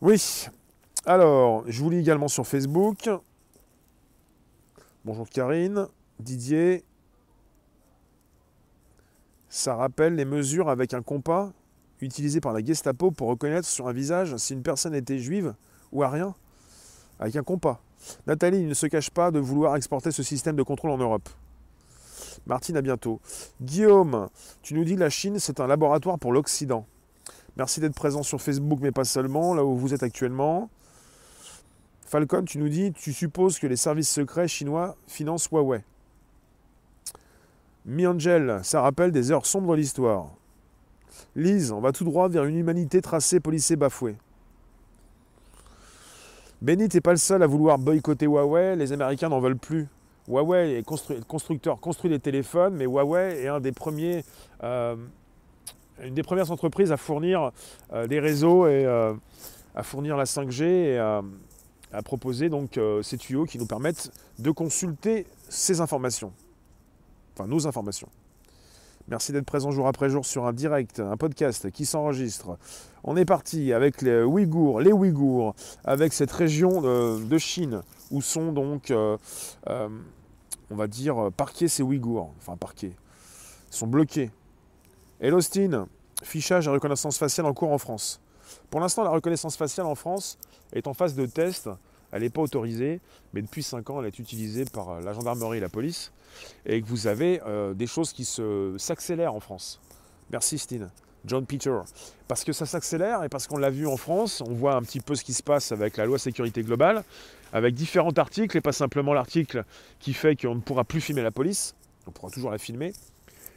Oui. 0.00 0.46
Alors, 1.04 1.64
je 1.66 1.82
vous 1.82 1.90
lis 1.90 1.98
également 1.98 2.28
sur 2.28 2.46
Facebook. 2.46 3.10
Bonjour 5.04 5.28
Karine, 5.28 5.86
Didier. 6.18 6.82
Ça 9.50 9.74
rappelle 9.74 10.14
les 10.14 10.24
mesures 10.24 10.70
avec 10.70 10.94
un 10.94 11.02
compas 11.02 11.52
utilisé 12.00 12.40
par 12.40 12.54
la 12.54 12.64
Gestapo 12.64 13.10
pour 13.10 13.28
reconnaître 13.28 13.68
sur 13.68 13.86
un 13.86 13.92
visage 13.92 14.34
si 14.38 14.54
une 14.54 14.62
personne 14.62 14.94
était 14.94 15.18
juive 15.18 15.54
ou 15.92 16.02
à 16.02 16.10
Avec 17.18 17.36
un 17.36 17.42
compas. 17.42 17.82
Nathalie 18.26 18.64
ne 18.64 18.74
se 18.74 18.86
cache 18.86 19.10
pas 19.10 19.30
de 19.30 19.38
vouloir 19.38 19.76
exporter 19.76 20.10
ce 20.10 20.22
système 20.22 20.56
de 20.56 20.62
contrôle 20.62 20.90
en 20.90 20.98
Europe. 20.98 21.28
Martine, 22.46 22.76
à 22.76 22.82
bientôt. 22.82 23.20
Guillaume, 23.60 24.28
tu 24.62 24.74
nous 24.74 24.84
dis 24.84 24.94
que 24.94 25.00
la 25.00 25.10
Chine, 25.10 25.38
c'est 25.38 25.60
un 25.60 25.66
laboratoire 25.66 26.18
pour 26.18 26.32
l'Occident. 26.32 26.86
Merci 27.56 27.80
d'être 27.80 27.94
présent 27.94 28.22
sur 28.22 28.42
Facebook, 28.42 28.80
mais 28.82 28.90
pas 28.90 29.04
seulement, 29.04 29.54
là 29.54 29.64
où 29.64 29.76
vous 29.76 29.94
êtes 29.94 30.02
actuellement. 30.02 30.68
Falcon, 32.02 32.44
tu 32.44 32.58
nous 32.58 32.68
dis, 32.68 32.92
tu 32.92 33.12
supposes 33.12 33.58
que 33.58 33.66
les 33.66 33.76
services 33.76 34.10
secrets 34.10 34.48
chinois 34.48 34.96
financent 35.06 35.48
Huawei. 35.50 35.82
Mi-Angel, 37.86 38.60
ça 38.62 38.80
rappelle 38.80 39.12
des 39.12 39.30
heures 39.30 39.46
sombres 39.46 39.72
de 39.72 39.78
l'histoire. 39.78 40.30
Lise, 41.36 41.70
on 41.72 41.80
va 41.80 41.92
tout 41.92 42.04
droit 42.04 42.28
vers 42.28 42.44
une 42.44 42.56
humanité 42.56 43.00
tracée, 43.00 43.40
policée, 43.40 43.76
bafouée. 43.76 44.16
Benny 46.64 46.88
n'est 46.88 47.00
pas 47.02 47.10
le 47.10 47.18
seul 47.18 47.42
à 47.42 47.46
vouloir 47.46 47.78
boycotter 47.78 48.24
Huawei, 48.24 48.74
les 48.74 48.90
Américains 48.90 49.28
n'en 49.28 49.38
veulent 49.38 49.58
plus. 49.58 49.86
Huawei 50.26 50.78
est 50.78 50.82
constructeur, 51.26 51.78
construit 51.78 52.10
des 52.10 52.18
téléphones, 52.18 52.74
mais 52.74 52.84
Huawei 52.84 53.44
est 53.44 53.50
euh, 54.62 54.96
une 56.02 56.14
des 56.14 56.22
premières 56.22 56.50
entreprises 56.50 56.90
à 56.90 56.96
fournir 56.96 57.52
euh, 57.92 58.06
des 58.06 58.18
réseaux 58.18 58.66
et 58.66 58.86
euh, 58.86 59.12
à 59.74 59.82
fournir 59.82 60.16
la 60.16 60.24
5G 60.24 60.64
et 60.64 60.98
à 60.98 62.02
proposer 62.02 62.48
donc 62.48 62.80
ces 63.02 63.18
tuyaux 63.18 63.44
qui 63.44 63.58
nous 63.58 63.66
permettent 63.66 64.10
de 64.38 64.50
consulter 64.50 65.26
ces 65.50 65.82
informations, 65.82 66.32
enfin 67.34 67.46
nos 67.46 67.66
informations. 67.66 68.08
Merci 69.08 69.32
d'être 69.32 69.44
présent 69.44 69.70
jour 69.70 69.86
après 69.86 70.08
jour 70.08 70.24
sur 70.24 70.46
un 70.46 70.54
direct, 70.54 70.98
un 70.98 71.18
podcast 71.18 71.70
qui 71.70 71.84
s'enregistre. 71.84 72.56
On 73.02 73.18
est 73.18 73.26
parti 73.26 73.74
avec 73.74 74.00
les 74.00 74.22
Ouïghours, 74.22 74.80
les 74.80 74.92
Ouïghours, 74.92 75.54
avec 75.84 76.14
cette 76.14 76.32
région 76.32 76.80
de, 76.80 77.38
Chine 77.38 77.82
où 78.10 78.22
sont 78.22 78.50
donc, 78.52 78.90
euh, 78.90 79.18
euh, 79.68 79.88
on 80.70 80.74
va 80.74 80.86
dire, 80.86 81.30
parqués 81.36 81.68
ces 81.68 81.82
Ouïghours. 81.82 82.32
Enfin, 82.38 82.56
parqués. 82.56 82.96
Sont 83.70 83.88
bloqués. 83.88 84.30
Et 85.20 85.28
l'Austin, 85.28 85.86
fichage 86.22 86.66
et 86.66 86.70
reconnaissance 86.70 87.18
faciale 87.18 87.46
en 87.46 87.52
cours 87.52 87.72
en 87.72 87.78
France. 87.78 88.22
Pour 88.70 88.80
l'instant, 88.80 89.04
la 89.04 89.10
reconnaissance 89.10 89.56
faciale 89.56 89.86
en 89.86 89.94
France 89.94 90.38
est 90.72 90.86
en 90.86 90.94
phase 90.94 91.14
de 91.14 91.26
test 91.26 91.68
elle 92.14 92.22
n'est 92.22 92.30
pas 92.30 92.42
autorisée, 92.42 93.00
mais 93.32 93.42
depuis 93.42 93.64
5 93.64 93.90
ans, 93.90 94.00
elle 94.00 94.06
est 94.06 94.18
utilisée 94.20 94.64
par 94.66 95.00
la 95.00 95.12
gendarmerie 95.12 95.58
et 95.58 95.60
la 95.60 95.68
police, 95.68 96.12
et 96.64 96.80
que 96.80 96.86
vous 96.86 97.08
avez 97.08 97.42
euh, 97.44 97.74
des 97.74 97.88
choses 97.88 98.12
qui 98.12 98.24
s'accélèrent 98.78 99.34
en 99.34 99.40
France. 99.40 99.80
Merci 100.30 100.58
Stine. 100.58 100.90
John 101.26 101.44
Peter. 101.44 101.76
Parce 102.28 102.44
que 102.44 102.52
ça 102.52 102.66
s'accélère 102.66 103.24
et 103.24 103.28
parce 103.28 103.48
qu'on 103.48 103.56
l'a 103.56 103.70
vu 103.70 103.88
en 103.88 103.96
France, 103.96 104.42
on 104.46 104.52
voit 104.52 104.76
un 104.76 104.82
petit 104.82 105.00
peu 105.00 105.16
ce 105.16 105.24
qui 105.24 105.32
se 105.32 105.42
passe 105.42 105.72
avec 105.72 105.96
la 105.96 106.06
loi 106.06 106.18
sécurité 106.18 106.62
globale, 106.62 107.02
avec 107.52 107.74
différents 107.74 108.12
articles 108.12 108.56
et 108.56 108.60
pas 108.60 108.72
simplement 108.72 109.12
l'article 109.12 109.64
qui 109.98 110.12
fait 110.12 110.36
qu'on 110.36 110.54
ne 110.54 110.60
pourra 110.60 110.84
plus 110.84 111.00
filmer 111.00 111.22
la 111.22 111.32
police, 111.32 111.74
on 112.06 112.12
pourra 112.12 112.30
toujours 112.30 112.50
la 112.50 112.58
filmer, 112.58 112.92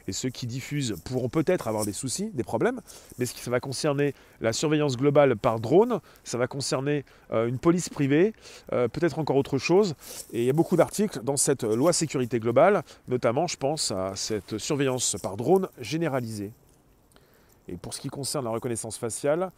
et 0.08 0.12
ceux 0.14 0.30
qui 0.30 0.48
diffusent 0.48 0.96
pourront 1.04 1.30
peut-être 1.30 1.68
avoir 1.68 1.86
des 1.86 1.94
soucis, 1.94 2.32
des 2.34 2.44
problèmes, 2.44 2.82
mais 3.18 3.26
ça 3.26 3.52
va 3.52 3.60
concerner 3.60 4.14
la 4.42 4.54
surveillance 4.54 4.98
globale 4.98 5.36
par 5.36 5.60
drone, 5.60 6.00
ça 6.24 6.38
va 6.38 6.48
concerner 6.48 7.06
euh, 7.32 7.48
une 7.48 7.60
police 7.60 7.90
privée, 7.90 8.34
euh, 8.74 8.88
peut-être 8.88 9.20
encore 9.20 9.36
autre 9.36 9.58
chose. 9.58 9.96
Et 10.32 10.42
il 10.42 10.46
y 10.46 10.50
a 10.50 10.54
beaucoup 10.54 10.76
d'articles 10.76 11.22
dans 11.24 11.38
cette 11.38 11.64
loi 11.64 11.94
sécurité 11.94 12.40
globale, 12.40 12.84
notamment 13.08 13.48
je 13.48 13.58
pense 13.58 13.92
à 13.92 14.16
cette 14.16 14.58
surveillance 14.58 15.16
par 15.22 15.38
drone 15.38 15.68
généralisée. 15.80 16.52
Et 17.68 17.76
pour 17.76 17.94
ce 17.94 18.00
qui 18.00 18.08
concerne 18.08 18.46
la 18.46 18.52
reconnaissance 18.52 18.98
faciale, 18.98 19.52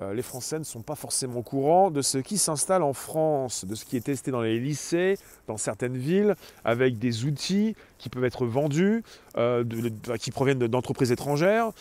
euh, 0.00 0.14
les 0.14 0.22
Français 0.22 0.58
ne 0.58 0.64
sont 0.64 0.82
pas 0.82 0.94
forcément 0.94 1.40
au 1.40 1.42
courant 1.42 1.90
de 1.90 2.02
ce 2.02 2.18
qui 2.18 2.38
s'installe 2.38 2.82
en 2.82 2.92
France, 2.92 3.64
de 3.64 3.74
ce 3.74 3.84
qui 3.84 3.96
est 3.96 4.00
testé 4.00 4.30
dans 4.30 4.42
les 4.42 4.60
lycées, 4.60 5.18
dans 5.48 5.56
certaines 5.56 5.96
villes, 5.96 6.36
avec 6.64 6.98
des 6.98 7.24
outils 7.24 7.74
qui 7.98 8.08
peuvent 8.08 8.24
être 8.24 8.46
vendus, 8.46 9.02
euh, 9.36 9.64
qui 10.20 10.30
proviennent 10.30 10.58
d'entreprises 10.58 11.10
étrangères, 11.10 11.72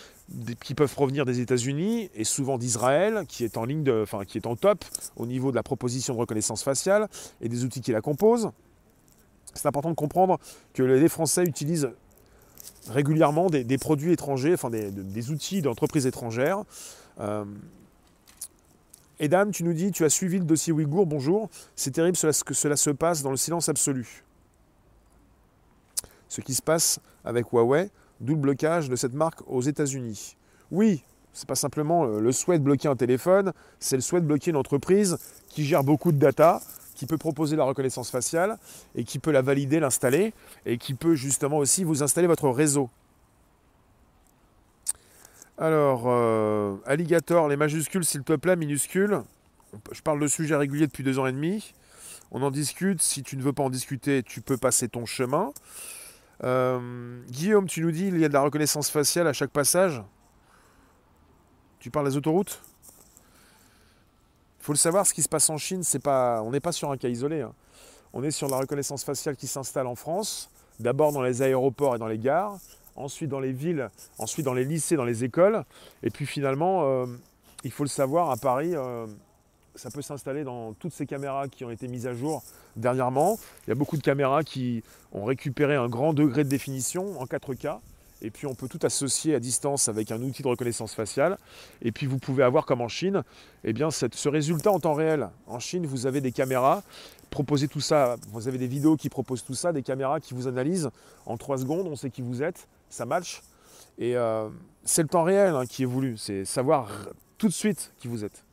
qui 0.63 0.73
peuvent 0.73 0.93
provenir 0.93 1.25
des 1.25 1.39
États-Unis 1.41 2.09
et 2.15 2.23
souvent 2.23 2.57
d'Israël, 2.57 3.25
qui 3.27 3.43
est 3.43 3.55
en 3.55 3.65
ligne, 3.65 3.83
de, 3.83 4.01
enfin, 4.01 4.25
qui 4.25 4.37
est 4.37 4.47
en 4.47 4.55
top 4.55 4.83
au 5.15 5.27
niveau 5.27 5.51
de 5.51 5.55
la 5.55 5.63
proposition 5.63 6.15
de 6.15 6.19
reconnaissance 6.19 6.63
faciale 6.63 7.07
et 7.41 7.49
des 7.49 7.63
outils 7.63 7.81
qui 7.81 7.91
la 7.91 8.01
composent. 8.01 8.49
C'est 9.53 9.67
important 9.67 9.89
de 9.89 9.95
comprendre 9.95 10.39
que 10.73 10.83
les 10.83 11.09
Français 11.09 11.43
utilisent 11.43 11.89
régulièrement 12.89 13.49
des, 13.49 13.77
produits 13.77 14.11
étrangers, 14.11 14.53
enfin 14.53 14.69
des, 14.69 15.31
outils 15.31 15.61
d'entreprises 15.61 16.05
étrangères. 16.05 16.63
Euh, 17.19 17.45
Edan, 19.19 19.49
tu 19.49 19.63
nous 19.63 19.73
dis, 19.73 19.91
tu 19.91 20.05
as 20.05 20.09
suivi 20.09 20.37
le 20.37 20.45
dossier 20.45 20.71
Ouïghour, 20.71 21.07
bonjour. 21.07 21.49
C'est 21.75 21.91
terrible 21.91 22.15
ce 22.15 22.43
que 22.43 22.53
cela 22.53 22.75
se 22.75 22.91
passe 22.91 23.23
dans 23.23 23.31
le 23.31 23.37
silence 23.37 23.67
absolu. 23.67 24.23
Ce 26.29 26.41
qui 26.41 26.53
se 26.53 26.61
passe 26.61 26.99
avec 27.25 27.51
Huawei, 27.51 27.89
d'où 28.19 28.35
le 28.35 28.39
blocage 28.39 28.89
de 28.89 28.95
cette 28.95 29.13
marque 29.13 29.41
aux 29.47 29.61
États-Unis. 29.61 30.37
Oui, 30.69 31.03
C'est 31.33 31.47
pas 31.47 31.55
simplement 31.55 32.05
euh, 32.05 32.19
le 32.19 32.31
souhait 32.31 32.59
de 32.59 32.63
bloquer 32.63 32.89
un 32.89 32.95
téléphone, 32.95 33.53
c'est 33.79 33.95
le 33.95 34.01
souhait 34.01 34.21
de 34.21 34.25
bloquer 34.25 34.51
une 34.51 34.57
entreprise 34.57 35.17
qui 35.47 35.65
gère 35.65 35.83
beaucoup 35.83 36.11
de 36.11 36.17
data, 36.17 36.61
qui 36.95 37.05
peut 37.05 37.17
proposer 37.17 37.55
la 37.55 37.63
reconnaissance 37.63 38.11
faciale 38.11 38.57
et 38.95 39.03
qui 39.03 39.19
peut 39.19 39.31
la 39.31 39.41
valider, 39.41 39.79
l'installer 39.79 40.33
et 40.65 40.77
qui 40.77 40.93
peut 40.93 41.15
justement 41.15 41.57
aussi 41.57 41.83
vous 41.83 42.03
installer 42.03 42.27
votre 42.27 42.49
réseau. 42.49 42.89
Alors, 45.59 46.03
euh, 46.05 46.75
alligator, 46.85 47.47
les 47.47 47.57
majuscules 47.57 48.05
s'il 48.05 48.23
te 48.23 48.33
plaît, 48.33 48.55
minuscules. 48.55 49.21
Je 49.91 50.01
parle 50.01 50.19
de 50.19 50.27
sujet 50.27 50.55
régulier 50.55 50.85
depuis 50.85 51.03
deux 51.03 51.17
ans 51.17 51.25
et 51.25 51.31
demi. 51.31 51.73
On 52.31 52.43
en 52.43 52.51
discute. 52.51 53.01
Si 53.01 53.23
tu 53.23 53.37
ne 53.37 53.41
veux 53.41 53.53
pas 53.53 53.63
en 53.63 53.71
discuter, 53.71 54.21
tu 54.21 54.41
peux 54.41 54.57
passer 54.57 54.87
ton 54.87 55.07
chemin. 55.07 55.51
Euh, 56.43 57.19
Guillaume, 57.29 57.65
tu 57.65 57.81
nous 57.81 57.89
dis 57.89 58.07
il 58.07 58.19
y 58.19 58.25
a 58.25 58.27
de 58.27 58.33
la 58.33 58.41
reconnaissance 58.41 58.91
faciale 58.91 59.27
à 59.27 59.33
chaque 59.33 59.49
passage. 59.49 60.03
Tu 61.79 61.89
parles 61.89 62.07
des 62.07 62.17
autoroutes? 62.17 62.61
Il 64.59 64.63
faut 64.63 64.73
le 64.73 64.77
savoir, 64.77 65.07
ce 65.07 65.13
qui 65.13 65.23
se 65.23 65.29
passe 65.29 65.49
en 65.49 65.57
Chine, 65.57 65.81
on 66.05 66.51
n'est 66.51 66.59
pas 66.59 66.71
sur 66.71 66.91
un 66.91 66.97
cas 66.97 67.07
isolé. 67.07 67.41
Hein. 67.41 67.53
On 68.13 68.21
est 68.21 68.31
sur 68.31 68.47
la 68.47 68.57
reconnaissance 68.57 69.03
faciale 69.03 69.35
qui 69.35 69.47
s'installe 69.47 69.87
en 69.87 69.95
France, 69.95 70.49
d'abord 70.79 71.13
dans 71.13 71.21
les 71.21 71.41
aéroports 71.41 71.95
et 71.95 71.97
dans 71.97 72.07
les 72.07 72.19
gares, 72.19 72.57
ensuite 72.97 73.29
dans 73.29 73.39
les 73.39 73.53
villes, 73.53 73.89
ensuite 74.17 74.45
dans 74.45 74.53
les 74.53 74.65
lycées, 74.65 74.95
dans 74.95 75.05
les 75.05 75.23
écoles. 75.23 75.63
Et 76.03 76.09
puis 76.09 76.25
finalement, 76.25 76.83
euh, 76.83 77.05
il 77.63 77.71
faut 77.71 77.83
le 77.83 77.89
savoir, 77.89 78.29
à 78.31 78.37
Paris, 78.37 78.75
euh, 78.75 79.07
ça 79.75 79.89
peut 79.91 80.01
s'installer 80.01 80.43
dans 80.43 80.73
toutes 80.73 80.93
ces 80.93 81.05
caméras 81.05 81.47
qui 81.47 81.63
ont 81.63 81.71
été 81.71 81.87
mises 81.87 82.07
à 82.07 82.13
jour 82.13 82.43
dernièrement. 82.75 83.37
Il 83.65 83.69
y 83.69 83.71
a 83.71 83.75
beaucoup 83.75 83.97
de 83.97 84.01
caméras 84.01 84.43
qui 84.43 84.83
ont 85.11 85.25
récupéré 85.25 85.75
un 85.75 85.87
grand 85.87 86.13
degré 86.13 86.43
de 86.43 86.49
définition 86.49 87.19
en 87.19 87.25
4K. 87.25 87.79
Et 88.21 88.31
puis 88.31 88.47
on 88.47 88.55
peut 88.55 88.67
tout 88.67 88.79
associer 88.81 89.35
à 89.35 89.39
distance 89.39 89.89
avec 89.89 90.11
un 90.11 90.21
outil 90.21 90.41
de 90.41 90.47
reconnaissance 90.47 90.95
faciale. 90.95 91.37
Et 91.83 91.91
puis 91.91 92.07
vous 92.07 92.17
pouvez 92.17 92.43
avoir 92.43 92.65
comme 92.65 92.81
en 92.81 92.87
Chine, 92.87 93.23
eh 93.63 93.73
bien, 93.73 93.91
ce 93.91 94.29
résultat 94.29 94.71
en 94.71 94.79
temps 94.79 94.95
réel. 94.95 95.29
En 95.45 95.59
Chine, 95.59 95.85
vous 95.85 96.07
avez 96.07 96.19
des 96.19 96.31
caméras, 96.31 96.81
proposez 97.29 97.67
tout 97.67 97.81
ça, 97.81 98.15
vous 98.31 98.47
avez 98.47 98.57
des 98.57 98.67
vidéos 98.67 98.97
qui 98.97 99.09
proposent 99.09 99.43
tout 99.43 99.53
ça, 99.53 99.71
des 99.71 99.83
caméras 99.83 100.19
qui 100.19 100.33
vous 100.33 100.47
analysent 100.47 100.89
en 101.27 101.37
3 101.37 101.59
secondes, 101.59 101.87
on 101.87 101.95
sait 101.95 102.09
qui 102.09 102.23
vous 102.23 102.41
êtes, 102.41 102.67
ça 102.89 103.05
match. 103.05 103.41
Et 103.97 104.15
euh, 104.15 104.49
c'est 104.83 105.01
le 105.01 105.07
temps 105.07 105.23
réel 105.23 105.55
hein, 105.55 105.65
qui 105.65 105.83
est 105.83 105.87
voulu, 105.87 106.17
c'est 106.17 106.45
savoir 106.45 106.89
tout 107.37 107.47
de 107.47 107.53
suite 107.53 107.93
qui 107.99 108.07
vous 108.07 108.23
êtes. 108.23 108.43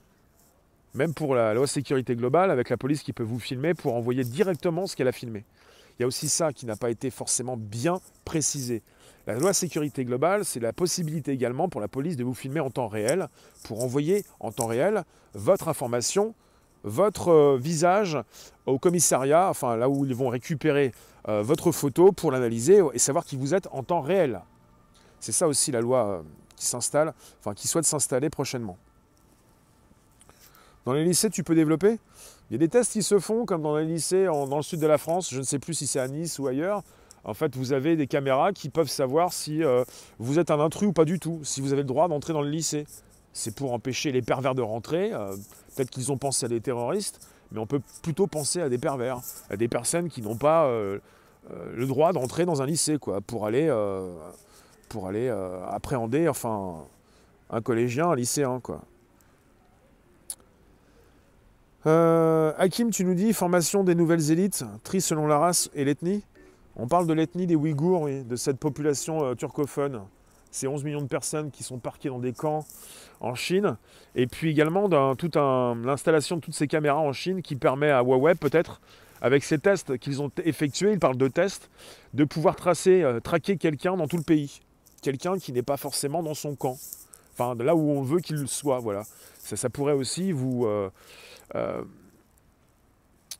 Même 0.94 1.12
pour 1.12 1.34
la 1.34 1.54
loi 1.54 1.66
sécurité 1.66 2.14
globale, 2.14 2.50
avec 2.50 2.70
la 2.70 2.76
police 2.76 3.02
qui 3.02 3.12
peut 3.12 3.24
vous 3.24 3.40
filmer 3.40 3.74
pour 3.74 3.94
envoyer 3.94 4.24
directement 4.24 4.86
ce 4.86 4.94
qu'elle 4.94 5.08
a 5.08 5.12
filmé. 5.12 5.44
Il 5.98 6.02
y 6.02 6.04
a 6.04 6.06
aussi 6.06 6.28
ça 6.28 6.52
qui 6.52 6.66
n'a 6.66 6.76
pas 6.76 6.90
été 6.90 7.10
forcément 7.10 7.56
bien 7.56 8.00
précisé. 8.24 8.82
La 9.26 9.34
loi 9.34 9.52
sécurité 9.52 10.04
globale, 10.04 10.44
c'est 10.44 10.60
la 10.60 10.72
possibilité 10.72 11.32
également 11.32 11.68
pour 11.68 11.80
la 11.80 11.88
police 11.88 12.16
de 12.16 12.24
vous 12.24 12.34
filmer 12.34 12.60
en 12.60 12.70
temps 12.70 12.88
réel, 12.88 13.28
pour 13.64 13.82
envoyer 13.82 14.24
en 14.40 14.52
temps 14.52 14.66
réel 14.66 15.04
votre 15.34 15.68
information, 15.68 16.34
votre 16.82 17.28
euh, 17.28 17.58
visage 17.58 18.18
au 18.66 18.78
commissariat, 18.78 19.48
enfin 19.48 19.76
là 19.76 19.88
où 19.88 20.04
ils 20.04 20.14
vont 20.14 20.28
récupérer 20.28 20.92
euh, 21.28 21.42
votre 21.42 21.72
photo 21.72 22.12
pour 22.12 22.30
l'analyser 22.30 22.82
et 22.92 22.98
savoir 22.98 23.24
qui 23.24 23.36
vous 23.36 23.54
êtes 23.54 23.66
en 23.72 23.82
temps 23.82 24.02
réel. 24.02 24.42
C'est 25.20 25.32
ça 25.32 25.48
aussi 25.48 25.72
la 25.72 25.80
loi 25.80 26.06
euh, 26.06 26.22
qui 26.54 26.66
s'installe, 26.66 27.14
enfin 27.40 27.54
qui 27.54 27.66
souhaite 27.66 27.86
s'installer 27.86 28.28
prochainement. 28.28 28.76
Dans 30.84 30.92
les 30.92 31.02
lycées, 31.02 31.30
tu 31.30 31.42
peux 31.42 31.54
développer? 31.54 31.98
Il 32.50 32.52
y 32.52 32.56
a 32.56 32.58
des 32.58 32.68
tests 32.68 32.92
qui 32.92 33.02
se 33.02 33.18
font, 33.18 33.46
comme 33.46 33.62
dans 33.62 33.78
les 33.78 33.86
lycées 33.86 34.26
dans 34.26 34.56
le 34.56 34.62
sud 34.62 34.80
de 34.80 34.86
la 34.86 34.98
France, 34.98 35.30
je 35.32 35.38
ne 35.38 35.44
sais 35.44 35.58
plus 35.58 35.72
si 35.72 35.86
c'est 35.86 35.98
à 35.98 36.08
Nice 36.08 36.38
ou 36.38 36.46
ailleurs. 36.46 36.82
En 37.24 37.32
fait, 37.32 37.56
vous 37.56 37.72
avez 37.72 37.96
des 37.96 38.06
caméras 38.06 38.52
qui 38.52 38.68
peuvent 38.68 38.90
savoir 38.90 39.32
si 39.32 39.64
euh, 39.64 39.82
vous 40.18 40.38
êtes 40.38 40.50
un 40.50 40.60
intrus 40.60 40.88
ou 40.88 40.92
pas 40.92 41.06
du 41.06 41.18
tout, 41.18 41.40
si 41.42 41.62
vous 41.62 41.72
avez 41.72 41.80
le 41.80 41.88
droit 41.88 42.06
d'entrer 42.06 42.34
dans 42.34 42.42
le 42.42 42.50
lycée. 42.50 42.86
C'est 43.32 43.54
pour 43.54 43.72
empêcher 43.72 44.12
les 44.12 44.20
pervers 44.20 44.54
de 44.54 44.60
rentrer. 44.60 45.10
Peut-être 45.74 45.88
qu'ils 45.88 46.12
ont 46.12 46.18
pensé 46.18 46.44
à 46.44 46.48
des 46.50 46.60
terroristes, 46.60 47.26
mais 47.50 47.58
on 47.58 47.66
peut 47.66 47.80
plutôt 48.02 48.26
penser 48.26 48.60
à 48.60 48.68
des 48.68 48.78
pervers, 48.78 49.20
à 49.48 49.56
des 49.56 49.68
personnes 49.68 50.10
qui 50.10 50.20
n'ont 50.20 50.36
pas 50.36 50.70
le 51.74 51.86
droit 51.86 52.12
d'entrer 52.12 52.44
dans 52.44 52.62
un 52.62 52.66
lycée, 52.66 52.98
quoi, 52.98 53.20
pour 53.20 53.46
aller, 53.46 53.66
euh, 53.68 54.14
pour 54.88 55.06
aller 55.06 55.28
euh, 55.28 55.64
appréhender, 55.66 56.28
enfin, 56.28 56.84
un 57.50 57.60
collégien, 57.60 58.10
un 58.10 58.16
lycéen, 58.16 58.60
quoi. 58.60 58.82
Hakim, 61.86 62.90
tu 62.90 63.04
nous 63.04 63.14
dis 63.14 63.34
formation 63.34 63.84
des 63.84 63.94
nouvelles 63.94 64.30
élites, 64.30 64.64
tri 64.84 65.02
selon 65.02 65.26
la 65.26 65.38
race 65.38 65.70
et 65.74 65.84
l'ethnie. 65.84 66.22
On 66.76 66.88
parle 66.88 67.06
de 67.06 67.12
l'ethnie 67.12 67.46
des 67.46 67.56
Ouïghours, 67.56 68.08
de 68.08 68.36
cette 68.36 68.58
population 68.58 69.34
turcophone. 69.34 70.00
Ces 70.50 70.66
11 70.66 70.82
millions 70.84 71.02
de 71.02 71.08
personnes 71.08 71.50
qui 71.50 71.62
sont 71.62 71.78
parquées 71.78 72.08
dans 72.08 72.20
des 72.20 72.32
camps 72.32 72.64
en 73.20 73.34
Chine. 73.34 73.76
Et 74.14 74.26
puis 74.26 74.50
également 74.50 74.88
l'installation 74.88 76.36
de 76.36 76.40
toutes 76.40 76.54
ces 76.54 76.68
caméras 76.68 77.00
en 77.00 77.12
Chine 77.12 77.42
qui 77.42 77.56
permet 77.56 77.90
à 77.90 78.02
Huawei 78.02 78.34
peut-être 78.34 78.80
avec 79.20 79.44
ces 79.44 79.58
tests 79.58 79.98
qu'ils 79.98 80.22
ont 80.22 80.30
effectués, 80.44 80.92
ils 80.92 80.98
parlent 80.98 81.16
de 81.16 81.28
tests, 81.28 81.70
de 82.12 82.24
pouvoir 82.24 82.56
tracer, 82.56 83.02
euh, 83.02 83.20
traquer 83.20 83.56
quelqu'un 83.56 83.96
dans 83.96 84.06
tout 84.06 84.16
le 84.16 84.22
pays. 84.22 84.60
Quelqu'un 85.02 85.38
qui 85.38 85.52
n'est 85.52 85.62
pas 85.62 85.76
forcément 85.76 86.22
dans 86.22 86.34
son 86.34 86.54
camp. 86.54 86.76
Enfin, 87.32 87.54
là 87.62 87.74
où 87.74 87.90
on 87.90 88.02
veut 88.02 88.20
qu'il 88.20 88.46
soit, 88.48 88.78
voilà. 88.78 89.04
Ça, 89.38 89.68
pourrait 89.68 89.92
aussi 89.92 90.32
vous, 90.32 90.64
euh, 90.64 90.90
euh, 91.54 91.82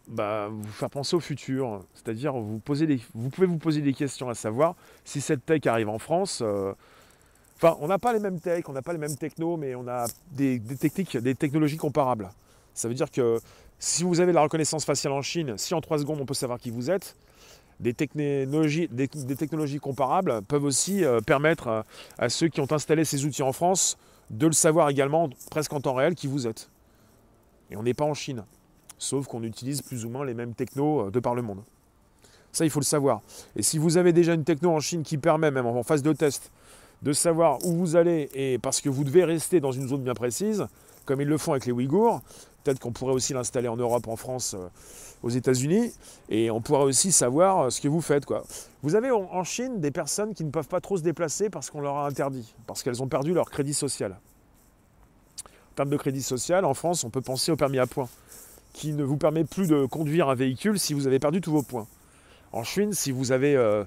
bah, 0.08 0.48
vous 0.50 0.72
faire 0.72 0.90
penser 0.90 1.16
au 1.16 1.20
futur. 1.20 1.82
C'est-à-dire, 1.94 2.34
vous, 2.34 2.60
vous 3.14 3.30
pouvez 3.30 3.46
vous 3.46 3.58
poser 3.58 3.80
des 3.80 3.94
questions 3.94 4.28
à 4.28 4.34
savoir 4.34 4.74
si 5.04 5.20
cette 5.20 5.46
tech 5.46 5.66
arrive 5.66 5.88
en 5.88 5.98
France. 5.98 6.42
enfin, 7.56 7.76
on 7.80 7.86
n'a 7.86 7.98
pas 7.98 8.12
les 8.12 8.20
mêmes 8.20 8.40
techs, 8.40 8.68
on 8.68 8.72
n'a 8.72 8.82
pas 8.82 8.92
les 8.92 8.98
mêmes 8.98 9.16
technos, 9.16 9.56
mais 9.56 9.74
on 9.74 9.88
a 9.88 10.06
des, 10.32 10.60
techniques, 10.60 11.16
des 11.16 11.34
technologies 11.34 11.78
comparables. 11.78 12.30
Ça 12.74 12.88
veut 12.88 12.94
dire 12.94 13.10
que 13.10 13.38
si 13.78 14.02
vous 14.02 14.20
avez 14.20 14.32
la 14.32 14.42
reconnaissance 14.42 14.84
faciale 14.84 15.12
en 15.12 15.22
Chine, 15.22 15.54
si 15.56 15.74
en 15.74 15.80
3 15.80 15.98
secondes 15.98 16.20
on 16.20 16.26
peut 16.26 16.34
savoir 16.34 16.58
qui 16.58 16.70
vous 16.70 16.90
êtes, 16.90 17.16
des 17.80 17.94
technologies, 17.94 18.88
des, 18.88 19.08
technologies 19.08 19.78
comparables 19.78 20.42
peuvent 20.42 20.64
aussi 20.64 21.04
euh, 21.04 21.20
permettre 21.20 21.68
euh, 21.68 21.82
à, 22.18 22.28
ceux 22.28 22.48
qui 22.48 22.60
ont 22.60 22.70
installé 22.70 23.04
ces 23.04 23.24
outils 23.24 23.42
en 23.42 23.52
France 23.52 23.96
de 24.30 24.46
le 24.46 24.52
savoir 24.52 24.88
également 24.90 25.28
presque 25.50 25.72
en 25.72 25.80
temps 25.80 25.94
réel 25.94 26.14
qui 26.14 26.26
vous 26.26 26.46
êtes. 26.46 26.70
Et 27.70 27.76
on 27.76 27.82
n'est 27.82 27.94
pas 27.94 28.04
en 28.04 28.14
Chine, 28.14 28.44
sauf 28.96 29.26
qu'on 29.26 29.42
utilise 29.42 29.82
plus 29.82 30.04
ou 30.04 30.08
moins 30.08 30.24
les 30.24 30.34
mêmes 30.34 30.54
technos 30.54 31.06
euh, 31.06 31.10
de 31.10 31.20
par 31.20 31.34
le 31.34 31.42
monde. 31.42 31.62
Ça, 32.52 32.64
il 32.64 32.70
faut 32.70 32.80
le 32.80 32.84
savoir. 32.84 33.20
Et 33.56 33.62
si 33.62 33.78
vous 33.78 33.96
avez 33.96 34.12
déjà 34.12 34.34
une 34.34 34.44
techno 34.44 34.70
en 34.70 34.80
Chine 34.80 35.02
qui 35.02 35.18
permet, 35.18 35.50
même 35.50 35.66
en 35.66 35.82
phase 35.82 36.02
de 36.02 36.12
test, 36.12 36.52
de 37.02 37.12
savoir 37.12 37.58
où 37.66 37.72
vous 37.72 37.96
allez, 37.96 38.30
et 38.32 38.58
parce 38.58 38.80
que 38.80 38.88
vous 38.88 39.02
devez 39.02 39.24
rester 39.24 39.58
dans 39.58 39.72
une 39.72 39.88
zone 39.88 40.04
bien 40.04 40.14
précise, 40.14 40.66
comme 41.04 41.20
ils 41.20 41.28
le 41.28 41.36
font 41.36 41.50
avec 41.50 41.66
les 41.66 41.72
Ouïghours, 41.72 42.22
Peut-être 42.64 42.80
qu'on 42.80 42.92
pourrait 42.92 43.12
aussi 43.12 43.34
l'installer 43.34 43.68
en 43.68 43.76
Europe, 43.76 44.08
en 44.08 44.16
France, 44.16 44.54
euh, 44.58 44.68
aux 45.22 45.28
États-Unis, 45.28 45.92
et 46.30 46.50
on 46.50 46.62
pourrait 46.62 46.84
aussi 46.84 47.12
savoir 47.12 47.60
euh, 47.60 47.70
ce 47.70 47.80
que 47.82 47.88
vous 47.88 48.00
faites. 48.00 48.24
Vous 48.82 48.94
avez 48.94 49.10
en 49.10 49.44
Chine 49.44 49.80
des 49.80 49.90
personnes 49.90 50.32
qui 50.32 50.44
ne 50.44 50.50
peuvent 50.50 50.68
pas 50.68 50.80
trop 50.80 50.96
se 50.96 51.02
déplacer 51.02 51.50
parce 51.50 51.68
qu'on 51.70 51.82
leur 51.82 51.96
a 51.98 52.06
interdit, 52.06 52.54
parce 52.66 52.82
qu'elles 52.82 53.02
ont 53.02 53.06
perdu 53.06 53.34
leur 53.34 53.50
crédit 53.50 53.74
social. 53.74 54.16
En 55.42 55.74
termes 55.76 55.90
de 55.90 55.96
crédit 55.98 56.22
social, 56.22 56.64
en 56.64 56.72
France, 56.72 57.04
on 57.04 57.10
peut 57.10 57.20
penser 57.20 57.52
au 57.52 57.56
permis 57.56 57.78
à 57.78 57.86
points, 57.86 58.08
qui 58.72 58.92
ne 58.92 59.04
vous 59.04 59.18
permet 59.18 59.44
plus 59.44 59.68
de 59.68 59.84
conduire 59.84 60.30
un 60.30 60.34
véhicule 60.34 60.78
si 60.78 60.94
vous 60.94 61.06
avez 61.06 61.18
perdu 61.18 61.42
tous 61.42 61.52
vos 61.52 61.62
points. 61.62 61.86
En 62.52 62.64
Chine, 62.64 62.94
si 62.94 63.10
vous 63.10 63.26
n'avez 63.26 63.56
euh, 63.56 63.84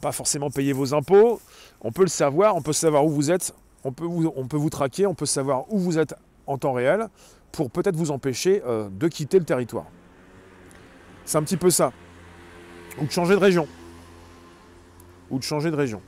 pas 0.00 0.10
forcément 0.10 0.50
payé 0.50 0.72
vos 0.72 0.94
impôts, 0.94 1.40
on 1.80 1.92
peut 1.92 2.02
le 2.02 2.08
savoir, 2.08 2.56
on 2.56 2.62
peut 2.62 2.72
savoir 2.72 3.04
où 3.04 3.10
vous 3.10 3.30
êtes, 3.30 3.54
on 3.84 3.92
peut 3.92 4.06
vous 4.06 4.70
traquer, 4.70 5.06
on 5.06 5.14
peut 5.14 5.26
savoir 5.26 5.72
où 5.72 5.78
vous 5.78 5.98
êtes 5.98 6.14
en 6.46 6.58
temps 6.58 6.72
réel 6.72 7.08
pour 7.52 7.70
peut-être 7.70 7.96
vous 7.96 8.10
empêcher 8.10 8.62
euh, 8.66 8.88
de 8.90 9.08
quitter 9.08 9.38
le 9.38 9.44
territoire. 9.44 9.86
C'est 11.24 11.38
un 11.38 11.42
petit 11.42 11.56
peu 11.56 11.70
ça. 11.70 11.92
Ou 13.00 13.06
de 13.06 13.10
changer 13.10 13.34
de 13.34 13.40
région. 13.40 13.66
Ou 15.30 15.38
de 15.38 15.44
changer 15.44 15.70
de 15.70 15.76
région. 15.76 16.02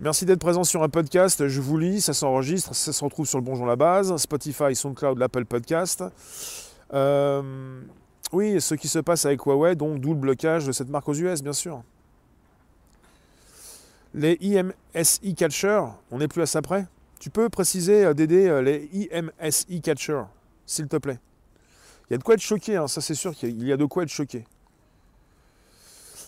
Merci 0.00 0.26
d'être 0.26 0.40
présent 0.40 0.64
sur 0.64 0.82
un 0.82 0.88
podcast. 0.90 1.48
Je 1.48 1.60
vous 1.60 1.78
lis, 1.78 2.00
ça 2.02 2.12
s'enregistre, 2.12 2.74
ça 2.74 2.92
se 2.92 3.04
retrouve 3.04 3.26
sur 3.26 3.38
le 3.38 3.44
Bonjour 3.44 3.64
la 3.64 3.76
Base, 3.76 4.14
Spotify, 4.16 4.74
SoundCloud, 4.74 5.18
l'Apple 5.18 5.46
Podcast. 5.46 6.04
Euh, 6.92 7.80
oui, 8.32 8.60
ce 8.60 8.74
qui 8.74 8.88
se 8.88 8.98
passe 8.98 9.24
avec 9.24 9.40
Huawei, 9.46 9.74
donc 9.74 10.00
d'où 10.00 10.10
le 10.10 10.20
blocage 10.20 10.66
de 10.66 10.72
cette 10.72 10.90
marque 10.90 11.08
aux 11.08 11.14
US, 11.14 11.42
bien 11.42 11.54
sûr. 11.54 11.82
Les 14.12 14.38
IMSI 14.40 15.34
Catcher, 15.34 15.82
on 16.10 16.18
n'est 16.18 16.28
plus 16.28 16.42
à 16.42 16.46
ça 16.46 16.60
près? 16.60 16.86
Tu 17.26 17.30
peux 17.30 17.48
préciser, 17.48 18.04
euh, 18.04 18.14
d'aider 18.14 18.46
euh, 18.46 18.62
les 18.62 18.88
IMSI 18.92 19.80
Catcher, 19.80 20.22
s'il 20.64 20.86
te 20.86 20.96
plaît? 20.96 21.18
Il 22.08 22.12
y 22.12 22.14
a 22.14 22.18
de 22.18 22.22
quoi 22.22 22.34
être 22.34 22.40
choqué, 22.40 22.76
hein, 22.76 22.86
ça 22.86 23.00
c'est 23.00 23.16
sûr 23.16 23.34
qu'il 23.34 23.66
y 23.66 23.72
a 23.72 23.76
de 23.76 23.84
quoi 23.84 24.04
être 24.04 24.10
choqué. 24.10 24.44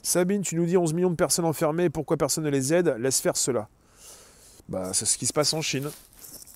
Sabine, 0.03 0.43
tu 0.43 0.57
nous 0.57 0.67
dis 0.67 0.77
11 0.77 0.95
millions 0.95 1.11
de 1.11 1.15
personnes 1.15 1.45
enfermées, 1.45 1.89
pourquoi 1.89 2.17
personne 2.17 2.43
ne 2.43 2.51
les 2.51 2.75
aide? 2.75 2.97
Laisse 2.99 3.21
faire 3.21 3.37
cela. 3.37 3.69
Bah, 4.69 4.93
c'est 4.93 5.05
ce 5.05 5.17
qui 5.17 5.27
se 5.27 5.33
passe 5.33 5.53
en 5.53 5.63
Chine. 5.63 5.89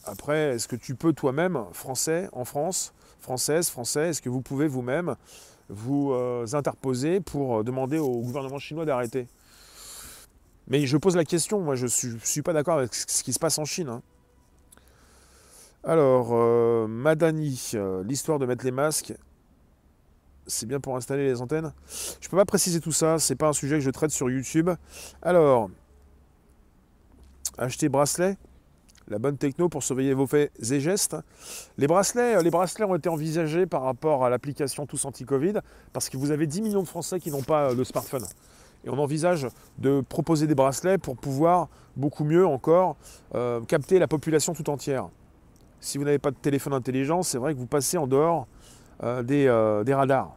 Après, 0.07 0.57
est-ce 0.57 0.67
que 0.67 0.75
tu 0.75 0.97
peux 0.97 1.13
toi-même, 1.13 1.65
français, 1.73 2.29
en 2.33 2.45
France, 2.45 2.93
française, 3.21 3.69
français, 3.69 4.09
est-ce 4.09 4.23
que 4.23 4.29
vous 4.29 4.43
pouvez 4.43 4.67
vous-même 4.67 5.15
vous, 5.69 6.11
euh, 6.15 6.47
interposer 6.53 7.21
pour 7.21 7.63
demander 7.63 7.99
au 7.99 8.21
gouvernement 8.21 8.59
chinois 8.59 8.87
d'arrêter? 8.87 9.29
Mais 10.67 10.85
je 10.85 10.97
pose 10.97 11.15
la 11.15 11.25
question, 11.25 11.61
moi 11.61 11.77
je 11.77 11.85
ne 11.85 11.91
suis, 11.91 12.11
suis, 12.25 12.43
pas 12.43 12.53
d'accord 12.53 12.79
avec 12.79 12.93
ce 12.93 13.23
qui 13.23 13.33
se 13.33 13.39
passe 13.39 13.59
en 13.59 13.65
Chine. 13.65 13.89
Hein. 13.89 14.03
Alors, 15.85 16.29
euh, 16.31 16.87
Madani, 16.87 17.73
euh, 17.75 18.05
l'histoire 18.05 18.39
de 18.39 18.47
mettre 18.47 18.65
les 18.65 18.71
masques, 18.71 19.15
c'est 20.47 20.67
bien 20.67 20.79
pour 20.79 20.97
installer 20.97 21.25
les 21.25 21.43
antennes. 21.43 21.73
Je 22.21 22.27
ne 22.27 22.31
peux 22.31 22.37
pas 22.37 22.45
préciser 22.45 22.79
tout 22.79 22.93
ça, 22.93 23.19
c'est 23.19 23.35
pas 23.35 23.49
un 23.49 23.53
sujet 23.53 23.77
que 23.77 23.81
je 23.81 23.91
traite 23.91 24.13
sur 24.13 24.31
YouTube. 24.31 24.71
Alors, 25.23 25.71
acheter 27.59 27.89
bracelet, 27.89 28.37
la 29.09 29.19
bonne 29.19 29.37
techno 29.37 29.69
pour 29.69 29.83
surveiller 29.83 30.15
vos 30.15 30.29
faits 30.29 30.53
et 30.71 30.79
gestes. 30.79 31.17
Les 31.79 31.89
bracelets, 31.89 32.37
euh, 32.37 32.43
les 32.43 32.51
bracelets 32.51 32.85
ont 32.85 32.95
été 32.95 33.09
envisagés 33.09 33.67
par 33.67 33.83
rapport 33.83 34.25
à 34.25 34.31
l'application 34.31 34.87
Tous 34.87 35.05
Anti-Covid, 35.05 35.55
parce 35.93 36.09
que 36.09 36.17
vous 36.17 36.31
avez 36.31 36.47
10 36.47 36.63
millions 36.63 36.83
de 36.83 36.89
Français 36.89 37.19
qui 37.19 37.33
n'ont 37.33 37.43
pas 37.43 37.75
le 37.75 37.83
smartphone. 37.83 38.25
Et 38.85 38.89
on 38.89 38.99
envisage 38.99 39.49
de 39.79 40.01
proposer 40.01 40.47
des 40.47 40.55
bracelets 40.55 40.99
pour 40.99 41.17
pouvoir 41.17 41.69
beaucoup 41.97 42.25
mieux 42.25 42.47
encore 42.47 42.97
capter 43.69 44.01
la 44.01 44.09
population 44.09 44.55
tout 44.55 44.69
entière 44.71 45.09
si 45.83 45.99
vous 45.99 46.05
n'avez 46.05 46.19
pas 46.19 46.31
de 46.31 46.37
téléphone 46.37 46.73
intelligent, 46.73 47.23
c'est 47.23 47.39
vrai 47.39 47.53
que 47.53 47.59
vous 47.59 47.67
passez 47.67 47.99
en 47.99 48.07
dehors 48.07 48.47
euh, 49.03 49.23
euh, 49.29 49.85
des, 49.85 49.95
radars. 49.95 50.37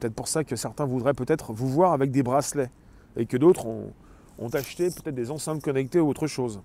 Peut-être 0.00 0.14
pour 0.14 0.28
ça 0.28 0.44
que 0.44 0.56
certains 0.56 0.86
voudraient 0.86 1.14
peut-être 1.14 1.52
vous 1.52 1.68
voir 1.68 1.92
avec 1.92 2.10
des 2.10 2.22
bracelets 2.22 2.70
et 3.16 3.26
que 3.26 3.36
d'autres 3.36 3.66
ont, 3.66 3.92
acheté 4.54 4.88
peut-être 4.90 5.14
des 5.14 5.30
enceintes 5.30 5.62
connectées 5.62 6.00
ou 6.00 6.08
autre 6.08 6.26
chose. 6.26 6.62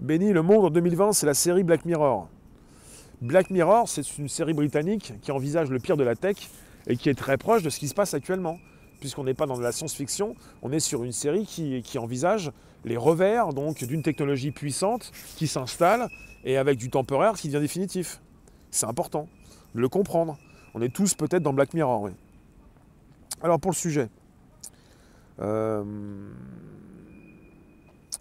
Béni, 0.00 0.32
le 0.32 0.42
monde 0.42 0.64
en 0.64 0.70
2020, 0.70 1.12
c'est 1.12 1.26
la 1.26 1.34
série 1.34 1.62
Black 1.62 1.84
Mirror. 1.84 2.28
Black 3.20 3.50
Mirror, 3.50 3.88
c'est 3.88 4.16
une 4.16 4.28
série 4.28 4.54
britannique 4.54 5.12
qui 5.20 5.30
envisage 5.30 5.70
le 5.70 5.80
pire 5.80 5.96
de 5.96 6.04
la 6.04 6.16
tech 6.16 6.36
et 6.86 6.96
qui 6.96 7.10
est 7.10 7.18
très 7.18 7.36
proche 7.36 7.62
de 7.62 7.68
ce 7.68 7.78
qui 7.78 7.88
se 7.88 7.94
passe 7.94 8.14
actuellement. 8.14 8.58
Puisqu'on 9.00 9.24
n'est 9.24 9.34
pas 9.34 9.46
dans 9.46 9.58
de 9.58 9.62
la 9.62 9.72
science-fiction, 9.72 10.34
on 10.62 10.72
est 10.72 10.80
sur 10.80 11.04
une 11.04 11.12
série 11.12 11.44
qui, 11.44 11.82
qui 11.82 11.98
envisage 11.98 12.50
les 12.84 12.96
revers 12.96 13.52
donc 13.52 13.84
d'une 13.84 14.02
technologie 14.02 14.50
puissante 14.50 15.12
qui 15.36 15.46
s'installe 15.46 16.08
et 16.44 16.56
avec 16.56 16.78
du 16.78 16.90
temporaire 16.90 17.34
qui 17.34 17.48
devient 17.48 17.60
définitif. 17.60 18.20
C'est 18.70 18.86
important 18.86 19.28
de 19.74 19.80
le 19.80 19.88
comprendre. 19.88 20.38
On 20.74 20.82
est 20.82 20.94
tous 20.94 21.14
peut-être 21.14 21.42
dans 21.42 21.52
Black 21.52 21.74
Mirror. 21.74 22.10
Alors 23.42 23.60
pour 23.60 23.70
le 23.70 23.76
sujet. 23.76 24.08
Euh, 25.40 25.84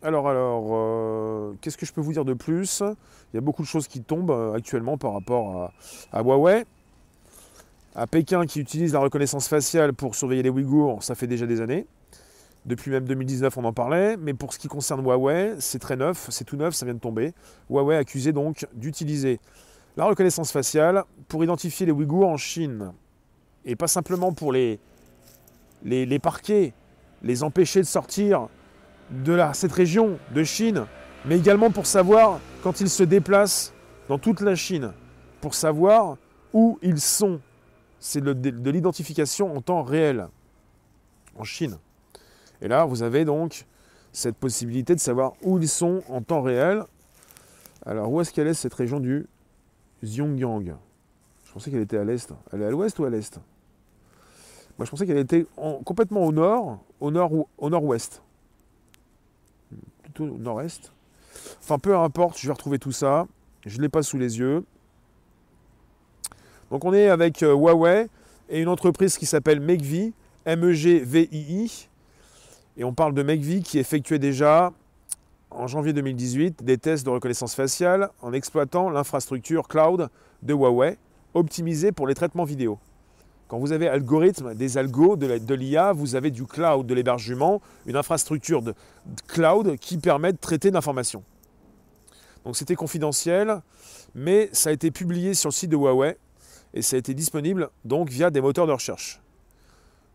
alors, 0.04 0.30
alors, 0.30 0.70
euh, 0.72 1.54
qu'est-ce 1.60 1.78
que 1.78 1.86
je 1.86 1.94
peux 1.94 2.02
vous 2.02 2.14
dire 2.14 2.26
de 2.26 2.34
plus? 2.34 2.84
Il 3.34 3.36
y 3.36 3.38
a 3.38 3.42
beaucoup 3.42 3.64
de 3.64 3.68
choses 3.68 3.88
qui 3.88 4.02
tombent 4.02 4.32
euh, 4.32 4.54
actuellement 4.54 4.98
par 4.98 5.14
rapport 5.14 5.72
à, 6.12 6.22
Huawei. 6.22 6.66
À 7.96 8.06
Pékin 8.06 8.46
qui 8.46 8.60
utilise 8.60 8.94
la 8.94 9.00
reconnaissance 9.00 9.48
faciale 9.48 9.94
pour 9.94 10.14
surveiller 10.14 10.44
les 10.44 10.52
Ouïghours, 10.52 11.02
ça 11.02 11.16
fait 11.16 11.26
déjà 11.26 11.48
des 11.48 11.62
années. 11.62 11.88
Depuis 12.68 12.92
même 12.92 13.06
2019, 13.06 13.58
on 13.58 13.64
en 13.64 13.72
parlait. 13.72 14.18
Mais 14.18 14.34
pour 14.34 14.54
ce 14.54 14.60
qui 14.60 14.68
concerne 14.68 15.02
Huawei, 15.02 15.56
c'est 15.60 15.80
très 15.80 15.96
neuf, 15.96 16.28
c'est 16.30 16.44
tout 16.44 16.58
neuf, 16.58 16.76
ça 16.76 16.86
vient 16.86 16.94
de 16.94 17.00
tomber. 17.00 17.34
Huawei 17.70 17.96
accusé 17.96 18.34
donc 18.34 18.68
d'utiliser 18.74 19.40
la 19.96 20.06
reconnaissance 20.06 20.52
faciale 20.52 21.06
pour 21.30 21.44
identifier 21.44 21.86
les 21.86 21.94
Ouïghours 21.94 22.28
en 22.28 22.36
Chine. 22.36 22.92
Et 23.64 23.78
pas 23.78 23.88
simplement 23.88 24.34
pour 24.34 24.52
les, 24.52 24.80
les, 25.84 26.06
les 26.06 26.20
parquer, 26.20 26.74
les 27.24 27.42
empêcher 27.42 27.80
de 27.80 27.86
sortir 27.86 28.50
de 29.10 29.40
cette 29.54 29.72
région 29.72 30.20
de 30.36 30.44
Chine, 30.44 30.86
mais 31.26 31.38
également 31.38 31.72
pour 31.72 31.86
savoir 31.86 32.40
quand 32.64 32.82
ils 32.82 32.90
se 32.90 33.04
déplacent 33.04 33.74
dans 34.10 34.20
toute 34.20 34.42
la 34.42 34.56
Chine, 34.56 34.92
pour 35.40 35.54
savoir 35.54 36.18
où 36.54 36.78
ils 36.82 37.00
sont. 37.00 37.40
C'est 38.00 38.22
de 38.22 38.70
l'identification 38.70 39.56
en 39.56 39.62
temps 39.62 39.84
réel 39.84 40.28
en 41.36 41.44
Chine. 41.44 41.78
Et 42.62 42.68
là, 42.68 42.86
vous 42.86 43.04
avez 43.04 43.26
donc 43.26 43.66
cette 44.12 44.36
possibilité 44.36 44.96
de 44.96 45.00
savoir 45.00 45.34
où 45.44 45.60
ils 45.60 45.68
sont 45.68 46.02
en 46.10 46.22
temps 46.22 46.42
réel. 46.42 46.84
Alors, 47.86 48.12
où 48.12 48.20
est-ce 48.22 48.34
qu'elle 48.34 48.48
est 48.48 48.54
cette 48.54 48.74
région 48.74 49.00
du 49.00 49.28
Xiongyang? 50.04 50.76
Je 51.46 51.52
pensais 51.54 51.72
qu'elle 51.72 51.82
était 51.82 51.98
à 51.98 52.04
l'est. 52.04 52.34
Elle 52.52 52.62
est 52.62 52.66
à 52.66 52.72
l'ouest 52.72 52.98
ou 53.00 53.06
à 53.06 53.10
l'est? 53.10 53.40
Moi, 54.78 54.86
je 54.86 54.92
pensais 54.92 55.08
qu'elle 55.08 55.18
était 55.18 55.46
complètement 55.86 56.24
au 56.24 56.32
nord, 56.32 56.80
au 57.00 57.10
nord 57.12 57.34
ou 57.34 57.48
au 57.58 57.70
nord-ouest. 57.70 58.22
Plutôt 60.04 60.26
au 60.26 60.38
nord-est. 60.38 60.92
Enfin, 61.60 61.80
peu 61.80 61.98
importe, 61.98 62.38
je 62.38 62.48
vais 62.48 62.54
retrouver 62.54 62.80
tout 62.80 62.92
ça. 62.92 63.28
Je 63.66 63.78
ne 63.78 63.84
l'ai 63.84 63.90
pas 63.90 64.04
sous 64.04 64.18
les 64.18 64.40
yeux. 64.40 64.64
Donc, 66.70 66.86
on 66.86 66.94
est 66.94 67.08
avec 67.08 67.42
euh, 67.44 67.54
Huawei 67.54 68.08
et 68.50 68.62
une 68.62 68.68
entreprise 68.68 69.18
qui 69.18 69.26
s'appelle 69.26 69.60
Megvi, 69.60 70.14
M-E-G-V-I-I, 70.46 71.90
et 72.78 72.84
on 72.84 72.94
parle 72.94 73.14
de 73.14 73.24
McVie 73.24 73.64
qui 73.64 73.80
effectuait 73.80 74.20
déjà 74.20 74.72
en 75.50 75.68
janvier 75.68 75.94
2018 75.94 76.64
des 76.64 76.78
tests 76.78 77.06
de 77.06 77.10
reconnaissance 77.10 77.56
faciale 77.56 78.10
en 78.22 78.34
exploitant 78.34 78.90
l'infrastructure 78.90 79.68
cloud 79.68 80.10
de 80.44 80.54
Huawei, 80.54 80.98
optimisée 81.34 81.92
pour 81.92 82.08
les 82.08 82.14
traitements 82.14 82.44
vidéo. 82.44 82.78
Quand 83.48 83.58
vous 83.60 83.72
avez 83.72 83.88
algorithme, 83.88 84.54
des 84.54 84.78
algos, 84.78 85.16
de 85.16 85.54
l'IA, 85.54 85.94
vous 85.94 86.16
avez 86.16 86.32
du 86.32 86.46
cloud, 86.46 86.86
de 86.86 86.94
l'hébergement, 86.94 87.62
une 87.86 87.96
infrastructure 87.96 88.62
de 88.62 88.76
cloud 89.28 89.78
qui 89.78 89.98
permet 89.98 90.34
de 90.34 90.38
traiter 90.38 90.70
d'informations. 90.70 91.24
Donc 92.44 92.58
c'était 92.58 92.76
confidentiel, 92.76 93.62
mais 94.14 94.50
ça 94.52 94.70
a 94.70 94.74
été 94.74 94.92
publié 94.92 95.34
sur 95.34 95.50
le 95.50 95.54
site 95.54 95.70
de 95.70 95.78
Huawei 95.78 96.18
et 96.74 96.82
ça 96.82 96.98
a 96.98 97.00
été 97.00 97.14
disponible 97.14 97.70
donc 97.86 98.10
via 98.10 98.30
des 98.30 98.42
moteurs 98.42 98.68
de 98.68 98.74
recherche. 98.74 99.22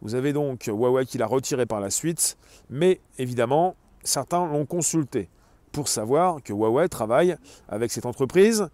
Vous 0.02 0.16
avez 0.16 0.32
donc 0.32 0.64
Huawei 0.66 1.06
qui 1.06 1.16
l'a 1.16 1.26
retiré 1.26 1.64
par 1.64 1.78
la 1.78 1.88
suite, 1.88 2.36
mais 2.68 3.00
évidemment, 3.18 3.76
certains 4.02 4.44
l'ont 4.46 4.66
consulté 4.66 5.30
pour 5.70 5.86
savoir 5.86 6.42
que 6.42 6.52
Huawei 6.52 6.88
travaille 6.88 7.36
avec 7.68 7.92
cette 7.92 8.04
entreprise 8.04 8.68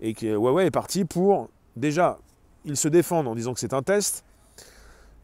et 0.00 0.14
que 0.14 0.26
Huawei 0.26 0.66
est 0.66 0.70
parti 0.70 1.04
pour, 1.04 1.50
déjà, 1.76 2.18
ils 2.64 2.78
se 2.78 2.88
défendent 2.88 3.28
en 3.28 3.34
disant 3.34 3.52
que 3.52 3.60
c'est 3.60 3.74
un 3.74 3.82
test, 3.82 4.24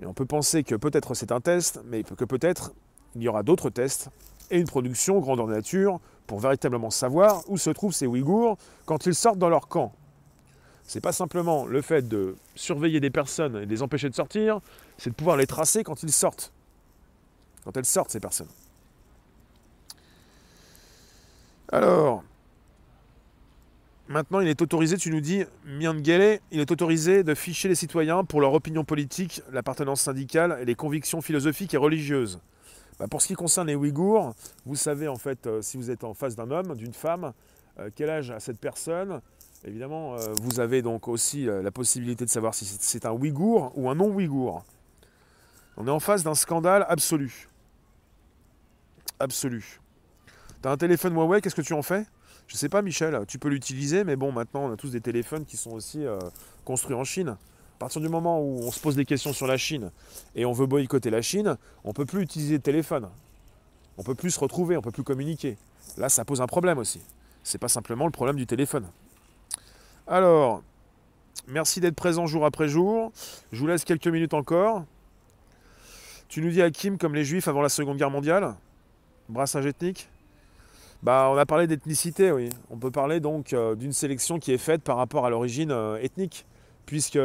et 0.00 0.04
on 0.04 0.12
peut 0.12 0.26
penser 0.26 0.62
que 0.62 0.74
peut-être 0.74 1.14
c'est 1.14 1.32
un 1.32 1.40
test, 1.40 1.80
mais 1.86 2.02
que 2.02 2.26
peut-être 2.26 2.72
il 3.14 3.22
y 3.22 3.28
aura 3.28 3.42
d'autres 3.42 3.70
tests 3.70 4.10
et 4.50 4.58
une 4.58 4.66
production 4.66 5.20
grandeur 5.20 5.46
nature 5.46 6.00
pour 6.26 6.38
véritablement 6.38 6.90
savoir 6.90 7.42
où 7.48 7.56
se 7.56 7.70
trouvent 7.70 7.94
ces 7.94 8.06
Ouïghours 8.06 8.58
quand 8.84 9.06
ils 9.06 9.14
sortent 9.14 9.38
dans 9.38 9.48
leur 9.48 9.68
camp. 9.68 9.94
C'est 10.87 11.01
pas 11.01 11.12
simplement 11.12 11.66
le 11.66 11.83
fait 11.83 12.07
de 12.07 12.37
surveiller 12.55 13.01
des 13.01 13.11
personnes 13.11 13.57
et 13.57 13.66
de 13.66 13.70
les 13.70 13.83
empêcher 13.83 14.09
de 14.09 14.14
sortir, 14.14 14.61
c'est 14.99 15.11
de 15.11 15.14
pouvoir 15.14 15.37
les 15.37 15.46
tracer 15.46 15.83
quand 15.83 16.03
ils 16.03 16.12
sortent. 16.12 16.53
Quand 17.64 17.77
elles 17.77 17.85
sortent, 17.85 18.11
ces 18.11 18.20
personnes. 18.20 18.49
Alors, 21.72 22.22
maintenant, 24.07 24.38
il 24.38 24.46
est 24.46 24.62
autorisé, 24.62 24.96
tu 24.96 25.11
nous 25.11 25.20
dis, 25.20 25.44
Miangele, 25.64 26.38
il 26.53 26.61
est 26.61 26.70
autorisé 26.70 27.25
de 27.25 27.35
ficher 27.35 27.68
les 27.68 27.75
citoyens 27.75 28.22
pour 28.22 28.40
leur 28.40 28.55
opinion 28.55 28.85
politique, 28.85 29.42
l'appartenance 29.51 30.03
syndicale 30.03 30.59
et 30.61 30.64
les 30.64 30.77
convictions 30.77 31.20
philosophiques 31.20 31.75
et 31.75 31.79
religieuses. 31.79 32.38
Bah, 33.01 33.09
pour 33.11 33.20
ce 33.20 33.27
qui 33.27 33.35
concerne 33.35 33.66
les 33.66 33.75
Ouïghours, 33.75 34.35
vous 34.64 34.77
savez 34.77 35.09
en 35.09 35.16
fait, 35.16 35.49
euh, 35.49 35.61
si 35.61 35.77
vous 35.77 35.90
êtes 35.90 36.05
en 36.05 36.14
face 36.14 36.37
d'un 36.37 36.53
homme, 36.53 36.77
d'une 36.77 36.94
femme, 36.94 37.33
euh, 37.79 37.90
quel 37.94 38.09
âge 38.09 38.31
a 38.31 38.38
cette 38.38 38.59
personne, 38.59 39.20
Évidemment, 39.64 40.14
euh, 40.14 40.34
vous 40.42 40.60
avez 40.60 40.82
donc 40.82 41.08
aussi 41.08 41.48
euh, 41.48 41.62
la 41.62 41.70
possibilité 41.70 42.24
de 42.24 42.30
savoir 42.30 42.54
si 42.54 42.64
c'est 42.64 43.04
un 43.06 43.12
Ouïghour 43.12 43.72
ou 43.74 43.90
un 43.90 43.94
non-Ouïghour. 43.94 44.64
On 45.76 45.86
est 45.86 45.90
en 45.90 46.00
face 46.00 46.22
d'un 46.22 46.34
scandale 46.34 46.86
absolu. 46.88 47.48
Absolu. 49.18 49.80
Tu 50.62 50.68
as 50.68 50.70
un 50.70 50.76
téléphone 50.76 51.14
Huawei, 51.14 51.40
qu'est-ce 51.40 51.54
que 51.54 51.62
tu 51.62 51.72
en 51.72 51.82
fais? 51.82 52.06
Je 52.46 52.56
sais 52.56 52.68
pas, 52.68 52.80
Michel, 52.82 53.24
tu 53.26 53.38
peux 53.38 53.48
l'utiliser, 53.48 54.04
mais 54.04 54.14
bon, 54.16 54.30
maintenant, 54.30 54.66
on 54.66 54.72
a 54.72 54.76
tous 54.76 54.90
des 54.90 55.00
téléphones 55.00 55.44
qui 55.44 55.56
sont 55.56 55.72
aussi 55.72 56.04
euh, 56.04 56.18
construits 56.64 56.94
en 56.94 57.04
Chine. 57.04 57.30
À 57.30 57.78
partir 57.78 58.00
du 58.00 58.08
moment 58.08 58.40
où 58.40 58.60
on 58.62 58.70
se 58.70 58.80
pose 58.80 58.94
des 58.96 59.04
questions 59.04 59.32
sur 59.32 59.46
la 59.46 59.56
Chine 59.56 59.90
et 60.34 60.46
on 60.46 60.52
veut 60.52 60.66
boycotter 60.66 61.10
la 61.10 61.22
Chine, 61.22 61.56
on 61.84 61.88
ne 61.88 61.92
peut 61.92 62.06
plus 62.06 62.22
utiliser 62.22 62.58
de 62.58 62.62
téléphone. 62.62 63.08
On 63.98 64.02
ne 64.02 64.06
peut 64.06 64.14
plus 64.14 64.30
se 64.30 64.40
retrouver, 64.40 64.76
on 64.76 64.80
ne 64.80 64.84
peut 64.84 64.92
plus 64.92 65.02
communiquer. 65.02 65.58
Là, 65.96 66.08
ça 66.08 66.24
pose 66.24 66.40
un 66.40 66.46
problème 66.46 66.78
aussi. 66.78 67.00
Ce 67.42 67.56
n'est 67.56 67.58
pas 67.58 67.68
simplement 67.68 68.06
le 68.06 68.12
problème 68.12 68.36
du 68.36 68.46
téléphone. 68.46 68.86
Alors, 70.08 70.62
merci 71.48 71.80
d'être 71.80 71.96
présent 71.96 72.28
jour 72.28 72.44
après 72.44 72.68
jour. 72.68 73.10
Je 73.50 73.58
vous 73.58 73.66
laisse 73.66 73.84
quelques 73.84 74.06
minutes 74.06 74.34
encore. 74.34 74.84
Tu 76.28 76.40
nous 76.40 76.50
dis 76.50 76.62
Hakim 76.62 76.96
comme 76.96 77.12
les 77.12 77.24
juifs 77.24 77.48
avant 77.48 77.60
la 77.60 77.68
Seconde 77.68 77.96
Guerre 77.96 78.12
mondiale 78.12 78.54
Brassage 79.28 79.66
ethnique? 79.66 80.08
Bah, 81.02 81.28
on 81.32 81.36
a 81.36 81.44
parlé 81.44 81.66
d'ethnicité, 81.66 82.30
oui. 82.30 82.50
On 82.70 82.76
peut 82.76 82.92
parler 82.92 83.18
donc 83.18 83.52
euh, 83.52 83.74
d'une 83.74 83.92
sélection 83.92 84.38
qui 84.38 84.52
est 84.52 84.58
faite 84.58 84.82
par 84.82 84.96
rapport 84.96 85.26
à 85.26 85.30
l'origine 85.30 85.72
euh, 85.72 85.98
ethnique, 86.00 86.46
puisque 86.86 87.18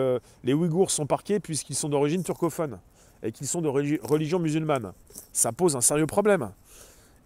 les 0.43 0.53
Ouïghours 0.53 0.89
sont 0.89 1.05
parqués 1.05 1.39
puisqu'ils 1.39 1.75
sont 1.75 1.89
d'origine 1.89 2.23
turcophone 2.23 2.79
et 3.21 3.31
qu'ils 3.31 3.47
sont 3.47 3.61
de 3.61 3.67
religion 3.67 4.39
musulmane. 4.39 4.91
Ça 5.33 5.51
pose 5.51 5.75
un 5.75 5.81
sérieux 5.81 6.07
problème. 6.07 6.49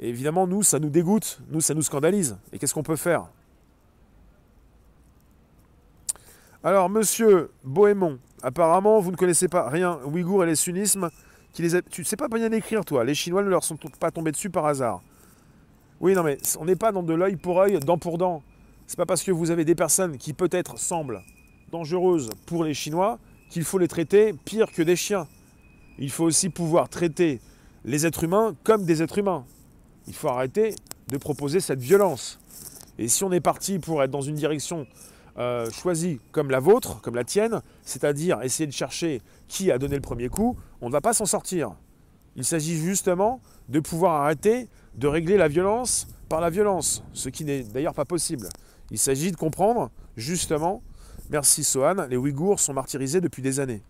Évidemment, 0.02 0.48
nous, 0.48 0.64
ça 0.64 0.80
nous 0.80 0.90
dégoûte, 0.90 1.40
nous, 1.50 1.62
ça 1.62 1.74
nous 1.74 1.82
scandalise. 1.82 2.36
Et 2.52 2.60
qu'est-ce 2.60 2.74
qu'on 2.74 2.84
peut 2.84 2.98
faire? 2.98 3.30
Alors, 6.66 6.90
monsieur 6.90 7.52
Bohémond, 7.64 8.18
apparemment, 8.42 9.00
vous 9.00 9.12
ne 9.12 9.16
connaissez 9.16 9.48
pas 9.48 9.70
rien 9.70 10.00
Ouïghour 10.04 10.44
et 10.44 10.48
les 10.48 10.56
sunnismes 10.56 11.12
qui 11.54 11.62
les. 11.62 11.80
Tu 11.84 12.04
sais 12.04 12.16
pas 12.16 12.28
bien 12.28 12.52
écrire, 12.52 12.84
toi. 12.84 13.04
Les 13.04 13.14
Chinois 13.14 13.44
ne 13.44 13.50
leur 13.50 13.64
sont 13.64 13.78
pas 14.00 14.10
tombés 14.10 14.32
dessus 14.32 14.50
par 14.50 14.66
hasard. 14.66 15.04
Oui, 16.00 16.16
non, 16.16 16.24
mais 16.24 16.40
on 16.60 16.66
n'est 16.66 16.76
pas 16.76 16.92
dans 16.92 17.04
de 17.04 17.14
l'œil 17.14 17.36
pour 17.36 17.62
œil, 17.62 17.80
dent 17.82 18.00
pour 18.00 18.18
dent. 18.18 18.42
C'est 18.88 18.98
pas 18.98 19.06
parce 19.06 19.22
que 19.22 19.32
vous 19.32 19.52
avez 19.52 19.64
des 19.64 19.76
personnes 19.76 20.18
qui 20.18 20.34
peut-être 20.34 20.80
semblent 20.80 21.22
dangereuses 21.72 22.32
pour 22.48 22.64
les 22.64 22.74
Chinois 22.74 23.20
qu'il 23.52 23.64
faut 23.64 23.78
les 23.78 23.88
traiter 23.88 24.34
pire 24.34 24.72
que 24.72 24.82
des 24.82 24.96
chiens. 24.96 25.28
Il 26.00 26.10
faut 26.10 26.24
aussi 26.24 26.50
pouvoir 26.50 26.90
traiter 26.90 27.42
les 27.84 28.08
êtres 28.08 28.24
humains 28.24 28.56
comme 28.64 28.86
des 28.86 29.04
êtres 29.04 29.20
humains. 29.20 29.46
Il 30.08 30.16
faut 30.16 30.30
arrêter 30.30 30.74
de 31.10 31.18
proposer 31.18 31.60
cette 31.60 31.80
violence. 31.80 32.40
Et 32.98 33.08
si 33.08 33.24
on 33.24 33.32
est 33.32 33.40
parti 33.40 33.78
pour 33.78 34.02
être 34.02 34.10
dans 34.10 34.22
une 34.22 34.34
direction 34.34 34.88
euh, 35.38 35.70
choisie 35.72 36.20
comme 36.32 36.50
la 36.50 36.60
vôtre, 36.60 37.02
comme 37.02 37.16
la 37.16 37.24
tienne, 37.24 37.62
c'est-à-dire 37.84 38.42
essayer 38.42 38.68
de 38.68 38.74
chercher 38.74 39.22
qui 39.48 39.72
a 39.72 39.78
donné 39.78 39.96
le 39.96 40.02
premier 40.02 40.30
coup, 40.30 40.58
on 40.82 40.88
ne 40.88 40.92
va 40.92 41.02
pas 41.02 41.14
s'en 41.14 41.26
sortir. 41.26 41.76
Il 42.36 42.46
s'agit 42.46 42.78
justement 42.78 43.42
de 43.70 43.80
pouvoir 43.80 44.22
arrêter 44.22 44.68
de 44.96 45.08
régler 45.08 45.38
la 45.38 45.48
violence 45.48 46.08
par 46.30 46.42
la 46.42 46.50
violence, 46.50 47.04
ce 47.14 47.30
qui 47.30 47.44
n'est 47.44 47.64
d'ailleurs 47.64 47.94
pas 47.94 48.06
possible. 48.06 48.48
Il 48.92 48.98
s'agit 48.98 49.32
de 49.32 49.38
comprendre 49.38 49.92
justement, 50.16 50.82
merci 51.30 51.64
Sohan, 51.64 52.08
les 52.10 52.18
Ouïghours 52.18 52.60
sont 52.60 52.74
martyrisés 52.74 53.22
depuis 53.22 53.42
des 53.42 53.60
années. 53.60 53.82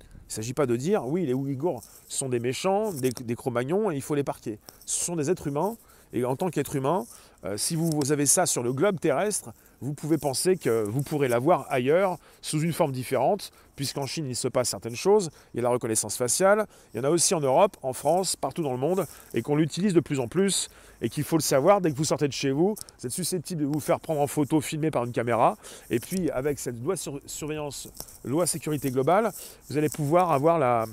Il 0.00 0.30
ne 0.30 0.32
s'agit 0.32 0.54
pas 0.54 0.66
de 0.66 0.76
dire, 0.76 1.06
oui, 1.06 1.26
les 1.26 1.34
Ouïghours 1.34 1.82
sont 2.08 2.28
des 2.28 2.38
méchants, 2.38 2.92
des, 2.92 3.10
des 3.10 3.34
Cro-Magnons, 3.34 3.90
et 3.90 3.96
il 3.96 4.02
faut 4.02 4.14
les 4.14 4.22
parquer. 4.22 4.58
Ce 4.86 5.04
sont 5.04 5.16
des 5.16 5.28
êtres 5.28 5.48
humains, 5.48 5.76
et 6.12 6.24
en 6.24 6.36
tant 6.36 6.50
qu'être 6.50 6.76
humain, 6.76 7.04
euh, 7.44 7.56
si 7.56 7.76
vous, 7.76 8.12
avez 8.12 8.26
ça 8.26 8.46
sur 8.46 8.62
le 8.62 8.72
globe 8.72 8.98
terrestre, 9.00 9.52
vous 9.80 9.94
pouvez 9.94 10.18
penser 10.18 10.56
que 10.56 10.84
vous 10.84 11.02
pourrez 11.02 11.28
l'avoir 11.28 11.66
ailleurs, 11.70 12.18
sous 12.42 12.60
une 12.60 12.72
forme 12.72 12.92
différente, 12.92 13.50
puisqu'en 13.76 14.06
Chine, 14.06 14.26
il 14.28 14.36
se 14.36 14.48
passe 14.48 14.68
certaines 14.68 14.96
choses. 14.96 15.30
Il 15.54 15.58
y 15.58 15.60
a 15.60 15.62
la 15.62 15.70
reconnaissance 15.70 16.16
faciale. 16.16 16.66
Il 16.92 16.98
y 16.98 17.00
en 17.00 17.04
a 17.04 17.10
aussi 17.10 17.34
en 17.34 17.40
Europe, 17.40 17.76
en 17.82 17.94
France, 17.94 18.36
partout 18.36 18.62
dans 18.62 18.72
le 18.72 18.78
monde, 18.78 19.06
et 19.32 19.40
qu'on 19.40 19.56
l'utilise 19.56 19.94
de 19.94 20.00
plus 20.00 20.20
en 20.20 20.28
plus, 20.28 20.68
et 21.00 21.08
qu'il 21.08 21.24
faut 21.24 21.38
le 21.38 21.42
savoir, 21.42 21.80
dès 21.80 21.90
que 21.90 21.96
vous 21.96 22.04
sortez 22.04 22.28
de 22.28 22.32
chez 22.32 22.50
vous, 22.50 22.74
vous 22.98 23.06
êtes 23.06 23.12
susceptible 23.12 23.62
de 23.62 23.66
vous 23.66 23.80
faire 23.80 24.00
prendre 24.00 24.20
en 24.20 24.26
photo, 24.26 24.60
filmer 24.60 24.90
par 24.90 25.04
une 25.04 25.12
caméra. 25.12 25.56
Et 25.88 25.98
puis, 25.98 26.30
avec 26.30 26.58
cette 26.58 26.78
loi 26.82 26.96
sur 26.96 27.18
surveillance, 27.24 27.88
loi 28.24 28.46
sécurité 28.46 28.90
globale, 28.90 29.32
vous 29.70 29.78
allez 29.78 29.88
pouvoir 29.88 30.30
avoir 30.32 30.58
la, 30.58 30.86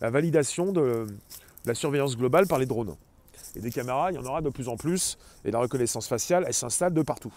validation 0.00 0.72
de 0.72 1.06
la 1.64 1.74
surveillance 1.74 2.16
globale 2.16 2.48
par 2.48 2.58
les 2.58 2.66
drones. 2.66 2.96
Et 3.54 3.60
des 3.60 3.70
caméras, 3.70 4.10
il 4.10 4.16
y 4.16 4.18
en 4.18 4.24
aura 4.24 4.40
de 4.40 4.48
plus 4.48 4.68
en 4.68 4.76
plus. 4.76 5.16
Et 5.44 5.52
la 5.52 5.60
reconnaissance 5.60 6.08
faciale, 6.08 6.44
elle 6.46 6.54
s'installe 6.54 6.92
de 6.92 7.02
partout. 7.02 7.32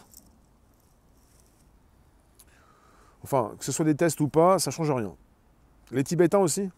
Enfin, 3.25 3.53
que 3.57 3.65
ce 3.65 3.71
soit 3.71 3.85
des 3.85 3.95
tests 3.95 4.21
ou 4.21 4.27
pas, 4.27 4.59
ça 4.59 4.69
change 4.69 4.91
rien. 4.91 5.11
Les 5.89 6.03
Tibétains 6.03 6.37
aussi 6.37 6.69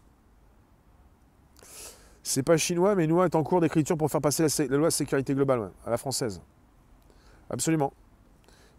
C'est 2.24 2.42
pas 2.42 2.56
chinois, 2.56 2.96
mais 2.96 3.06
nous, 3.06 3.22
est 3.22 3.36
en 3.36 3.44
cours 3.44 3.60
d'écriture 3.60 3.98
pour 3.98 4.10
faire 4.10 4.22
passer 4.22 4.48
la, 4.70 4.78
loi 4.78 4.90
sécurité 4.90 5.36
globale 5.36 5.72
à 5.86 5.90
la 5.90 5.98
française. 5.98 6.40
Absolument. 7.50 7.92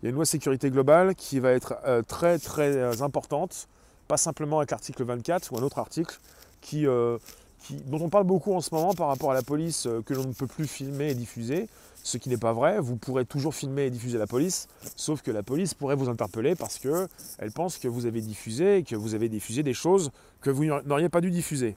Il 0.00 0.06
y 0.06 0.08
a 0.08 0.08
une 0.08 0.14
loi 0.14 0.24
sécurité 0.24 0.70
globale 0.70 1.14
qui 1.14 1.40
va 1.40 1.50
être 1.50 1.74
euh, 1.84 2.00
très 2.00 2.38
très 2.38 2.74
euh, 2.74 3.02
importante, 3.02 3.68
pas 4.06 4.16
simplement 4.16 4.60
avec 4.60 4.70
l'article 4.70 5.04
24 5.04 5.52
ou 5.52 5.58
un 5.58 5.62
autre 5.62 5.78
article 5.78 6.18
euh, 6.72 7.18
dont 7.84 8.00
on 8.00 8.08
parle 8.08 8.24
beaucoup 8.24 8.54
en 8.54 8.62
ce 8.62 8.74
moment 8.74 8.94
par 8.94 9.08
rapport 9.08 9.30
à 9.30 9.34
la 9.34 9.42
police 9.42 9.86
que 10.06 10.14
l'on 10.14 10.24
ne 10.24 10.32
peut 10.32 10.46
plus 10.46 10.66
filmer 10.66 11.10
et 11.10 11.14
diffuser, 11.14 11.68
ce 12.08 12.16
qui 12.16 12.28
n'est 12.28 12.38
pas 12.38 12.52
vrai. 12.52 12.80
Vous 12.80 12.96
pourrez 12.96 13.24
toujours 13.24 13.54
filmer 13.54 13.86
et 13.86 13.90
diffuser 13.90 14.18
la 14.18 14.26
police, 14.26 14.66
sauf 14.96 15.20
que 15.22 15.30
la 15.30 15.42
police 15.42 15.74
pourrait 15.74 15.94
vous 15.94 16.08
interpeller 16.08 16.54
parce 16.54 16.78
qu'elle 16.78 17.52
pense 17.54 17.78
que 17.78 17.86
vous 17.86 18.06
avez 18.06 18.20
diffusé 18.20 18.78
et 18.78 18.82
que 18.82 18.96
vous 18.96 19.14
avez 19.14 19.28
diffusé 19.28 19.62
des 19.62 19.74
choses 19.74 20.10
que 20.40 20.50
vous 20.50 20.64
n'auriez 20.64 21.10
pas 21.10 21.20
dû 21.20 21.30
diffuser. 21.30 21.76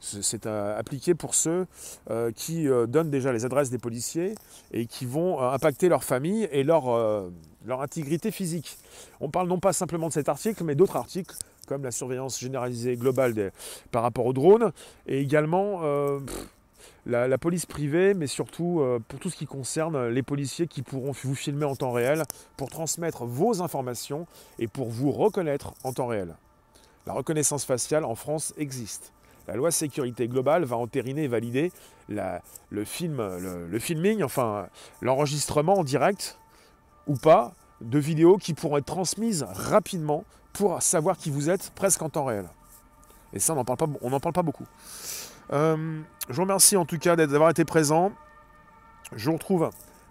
C'est 0.00 0.46
appliqué 0.46 1.14
pour 1.14 1.34
ceux 1.34 1.66
euh, 2.10 2.32
qui 2.32 2.66
euh, 2.68 2.86
donnent 2.86 3.10
déjà 3.10 3.32
les 3.32 3.44
adresses 3.44 3.68
des 3.68 3.78
policiers 3.78 4.34
et 4.72 4.86
qui 4.86 5.04
vont 5.04 5.40
impacter 5.40 5.90
leur 5.90 6.04
famille 6.04 6.48
et 6.52 6.62
leur, 6.62 6.88
intégrité 7.68 8.30
physique. 8.30 8.78
On 9.20 9.30
parle 9.30 9.48
non 9.48 9.60
pas 9.60 9.74
simplement 9.74 10.08
de 10.08 10.14
cet 10.14 10.30
article, 10.30 10.64
mais 10.64 10.74
d'autres 10.74 10.96
articles 10.96 11.34
comme 11.66 11.84
la 11.84 11.92
surveillance 11.92 12.40
généralisée 12.40 12.96
globale 12.96 13.52
par 13.92 14.02
rapport 14.02 14.26
aux 14.26 14.32
drones, 14.32 14.72
et 15.06 15.20
également 15.20 15.80
euh, 15.84 16.18
la, 17.06 17.38
police 17.38 17.66
privée, 17.66 18.14
mais 18.14 18.26
surtout 18.26 18.80
euh, 18.80 18.98
pour 19.06 19.18
tout 19.18 19.30
ce 19.30 19.36
qui 19.36 19.46
concerne 19.46 20.08
les 20.08 20.22
policiers 20.22 20.66
qui 20.66 20.82
pourront 20.82 21.12
vous 21.12 21.34
filmer 21.34 21.64
en 21.64 21.76
temps 21.76 21.92
réel 21.92 22.24
pour 22.56 22.68
transmettre 22.68 23.24
vos 23.24 23.62
informations 23.62 24.26
et 24.58 24.68
pour 24.68 24.88
vous 24.88 25.10
reconnaître 25.10 25.74
en 25.84 25.92
temps 25.92 26.06
réel. 26.06 26.36
La 27.06 27.12
reconnaissance 27.12 27.64
faciale 27.64 28.04
en 28.04 28.14
France 28.14 28.52
existe. 28.58 29.12
La 29.48 29.56
loi 29.56 29.70
sécurité 29.70 30.28
globale 30.28 30.64
va 30.64 30.76
entériner 30.76 31.24
et 31.24 31.28
valider 31.28 31.72
le, 32.08 32.84
film, 32.84 33.20
le 33.20 33.78
filming, 33.78 34.22
enfin 34.22 34.68
l'enregistrement 35.00 35.78
en 35.78 35.84
direct 35.84 36.38
ou 37.06 37.16
pas 37.16 37.54
de 37.80 37.98
vidéos 37.98 38.36
qui 38.36 38.54
pourront 38.54 38.76
être 38.76 38.84
transmises 38.84 39.44
rapidement 39.50 40.24
pour 40.52 40.80
savoir 40.82 41.16
qui 41.16 41.30
vous 41.30 41.50
êtes 41.50 41.70
presque 41.74 42.02
en 42.02 42.10
temps 42.10 42.24
réel. 42.24 42.48
Et 43.32 43.38
ça, 43.38 43.52
on 43.52 43.56
n'en 43.56 43.64
parle, 43.64 43.78
pas, 43.78 43.86
parle 44.20 44.34
pas 44.34 44.42
beaucoup. 44.42 44.66
Euh, 45.52 46.00
je 46.28 46.34
vous 46.34 46.42
remercie 46.42 46.76
en 46.76 46.84
tout 46.84 46.98
cas 46.98 47.16
d'avoir 47.16 47.50
été 47.50 47.64
présent. 47.64 48.12
Je 49.14 49.26
vous 49.26 49.34
retrouve 49.34 49.70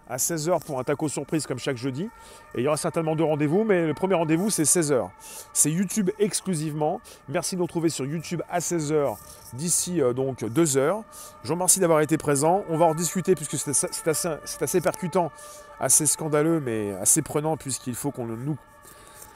à 0.09 0.17
16h 0.17 0.65
pour 0.65 0.79
un 0.79 0.83
taco 0.83 1.07
surprise 1.07 1.45
comme 1.45 1.59
chaque 1.59 1.77
jeudi. 1.77 2.09
Et 2.55 2.59
il 2.59 2.63
y 2.63 2.67
aura 2.67 2.77
certainement 2.77 3.15
deux 3.15 3.23
rendez-vous, 3.23 3.63
mais 3.63 3.85
le 3.85 3.93
premier 3.93 4.15
rendez-vous 4.15 4.49
c'est 4.49 4.63
16h. 4.63 5.09
C'est 5.53 5.71
YouTube 5.71 6.09
exclusivement. 6.19 6.99
Merci 7.29 7.55
de 7.55 7.59
nous 7.59 7.65
retrouver 7.65 7.89
sur 7.89 8.05
YouTube 8.05 8.41
à 8.49 8.59
16h 8.59 9.17
d'ici 9.53 10.01
euh, 10.01 10.13
donc 10.13 10.43
2 10.43 10.77
heures. 10.77 11.03
Je 11.43 11.49
vous 11.49 11.53
remercie 11.53 11.79
d'avoir 11.79 12.01
été 12.01 12.17
présent. 12.17 12.63
On 12.69 12.77
va 12.77 12.85
en 12.85 12.95
discuter 12.95 13.35
puisque 13.35 13.57
c'est 13.57 14.07
assez, 14.07 14.81
percutant, 14.81 15.31
assez 15.79 16.05
scandaleux, 16.05 16.59
mais 16.59 16.91
assez 16.99 17.21
prenant 17.21 17.55
puisqu'il 17.55 17.95
faut 17.95 18.11
qu'on 18.11 18.27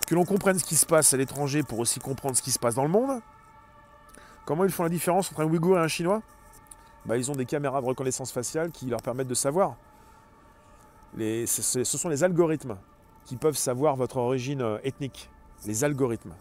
que 0.05 0.15
l'on 0.15 0.25
comprenne 0.25 0.59
ce 0.59 0.65
qui 0.65 0.75
se 0.75 0.85
passe 0.85 1.13
à 1.13 1.17
l'étranger 1.17 1.63
pour 1.63 1.79
aussi 1.79 1.99
comprendre 1.99 2.35
ce 2.35 2.41
qui 2.41 2.51
se 2.51 2.59
passe 2.59 2.75
dans 2.75 2.83
le 2.83 2.89
monde. 2.89 3.21
Comment 4.45 4.65
ils 4.65 4.71
font 4.71 4.83
la 4.83 4.89
différence 4.89 5.31
entre 5.31 5.41
un 5.41 5.45
Ouïghour 5.45 5.77
et 5.77 5.81
un 5.81 5.87
Chinois? 5.87 6.21
Bah, 7.05 7.17
Ils 7.17 7.31
ont 7.31 7.35
des 7.35 7.45
caméras 7.45 7.81
de 7.81 7.85
reconnaissance 7.85 8.31
faciale 8.31 8.71
qui 8.71 8.87
leur 8.87 9.01
permettent 9.01 9.27
de 9.27 9.33
savoir. 9.33 9.75
Ce, 11.17 11.83
sont 11.83 12.09
les 12.09 12.23
algorithmes 12.23 12.77
qui 13.25 13.37
peuvent 13.37 13.57
savoir 13.57 13.95
votre 13.95 14.17
origine 14.17 14.61
euh, 14.61 14.77
ethnique. 14.83 15.29
Les 15.65 15.83
algorithmes. 15.83 16.33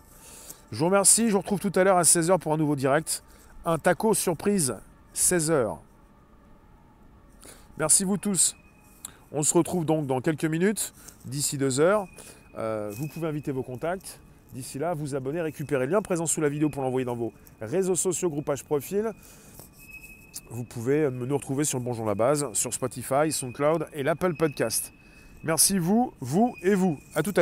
Je 0.73 0.79
vous 0.79 0.87
remercie, 0.87 1.29
je 1.29 1.33
vous 1.33 1.41
retrouve 1.41 1.61
tout 1.61 1.73
à 1.75 1.85
l'heure 1.85 1.99
à 1.99 2.03
16h 2.03 2.39
pour 2.39 2.53
un 2.53 2.57
nouveau 2.57 2.75
direct. 2.75 3.23
Un 3.65 3.79
taco 3.79 4.15
surprise, 4.15 4.75
16h. 5.15 5.77
Merci 7.77 8.05
vous 8.05 8.17
tous. 8.17 8.57
On 9.31 9.43
se 9.43 9.55
retrouve 9.55 9.85
donc 9.85 10.07
dans 10.07 10.21
quelques 10.21 10.45
minutes, 10.45 10.93
d'ici 11.25 11.59
deux 11.59 11.79
heures. 11.79 12.09
Euh, 12.59 12.91
vous 12.95 13.07
pouvez 13.07 13.29
inviter 13.29 13.53
vos 13.53 13.63
contacts. 13.63 14.19
D'ici 14.53 14.79
là, 14.79 14.93
vous 14.93 15.15
abonner, 15.15 15.41
récupérer 15.41 15.87
le 15.87 15.93
lien 15.93 16.03
présent 16.03 16.27
sous 16.27 16.41
la 16.41 16.49
vidéo 16.49 16.69
pour 16.69 16.83
l'envoyer 16.83 17.07
dans 17.07 17.17
vos 17.17 17.33
réseaux 17.61 17.95
sociaux, 17.95 18.29
groupage 18.29 18.65
profil. 18.65 19.13
Vous 20.51 20.65
pouvez 20.65 21.11
nous 21.11 21.37
retrouver 21.37 21.65
sur 21.65 21.79
le 21.79 21.85
Bonjour 21.85 22.05
la 22.05 22.15
Base, 22.15 22.47
sur 22.53 22.73
Spotify, 22.73 23.31
SoundCloud 23.33 23.87
et 23.95 24.03
l'Apple 24.03 24.35
Podcast. 24.35 24.93
Merci 25.43 25.79
vous, 25.79 26.13
vous 26.21 26.55
et 26.63 26.75
vous. 26.75 26.99
À 27.15 27.23
tout 27.23 27.31
à. 27.31 27.31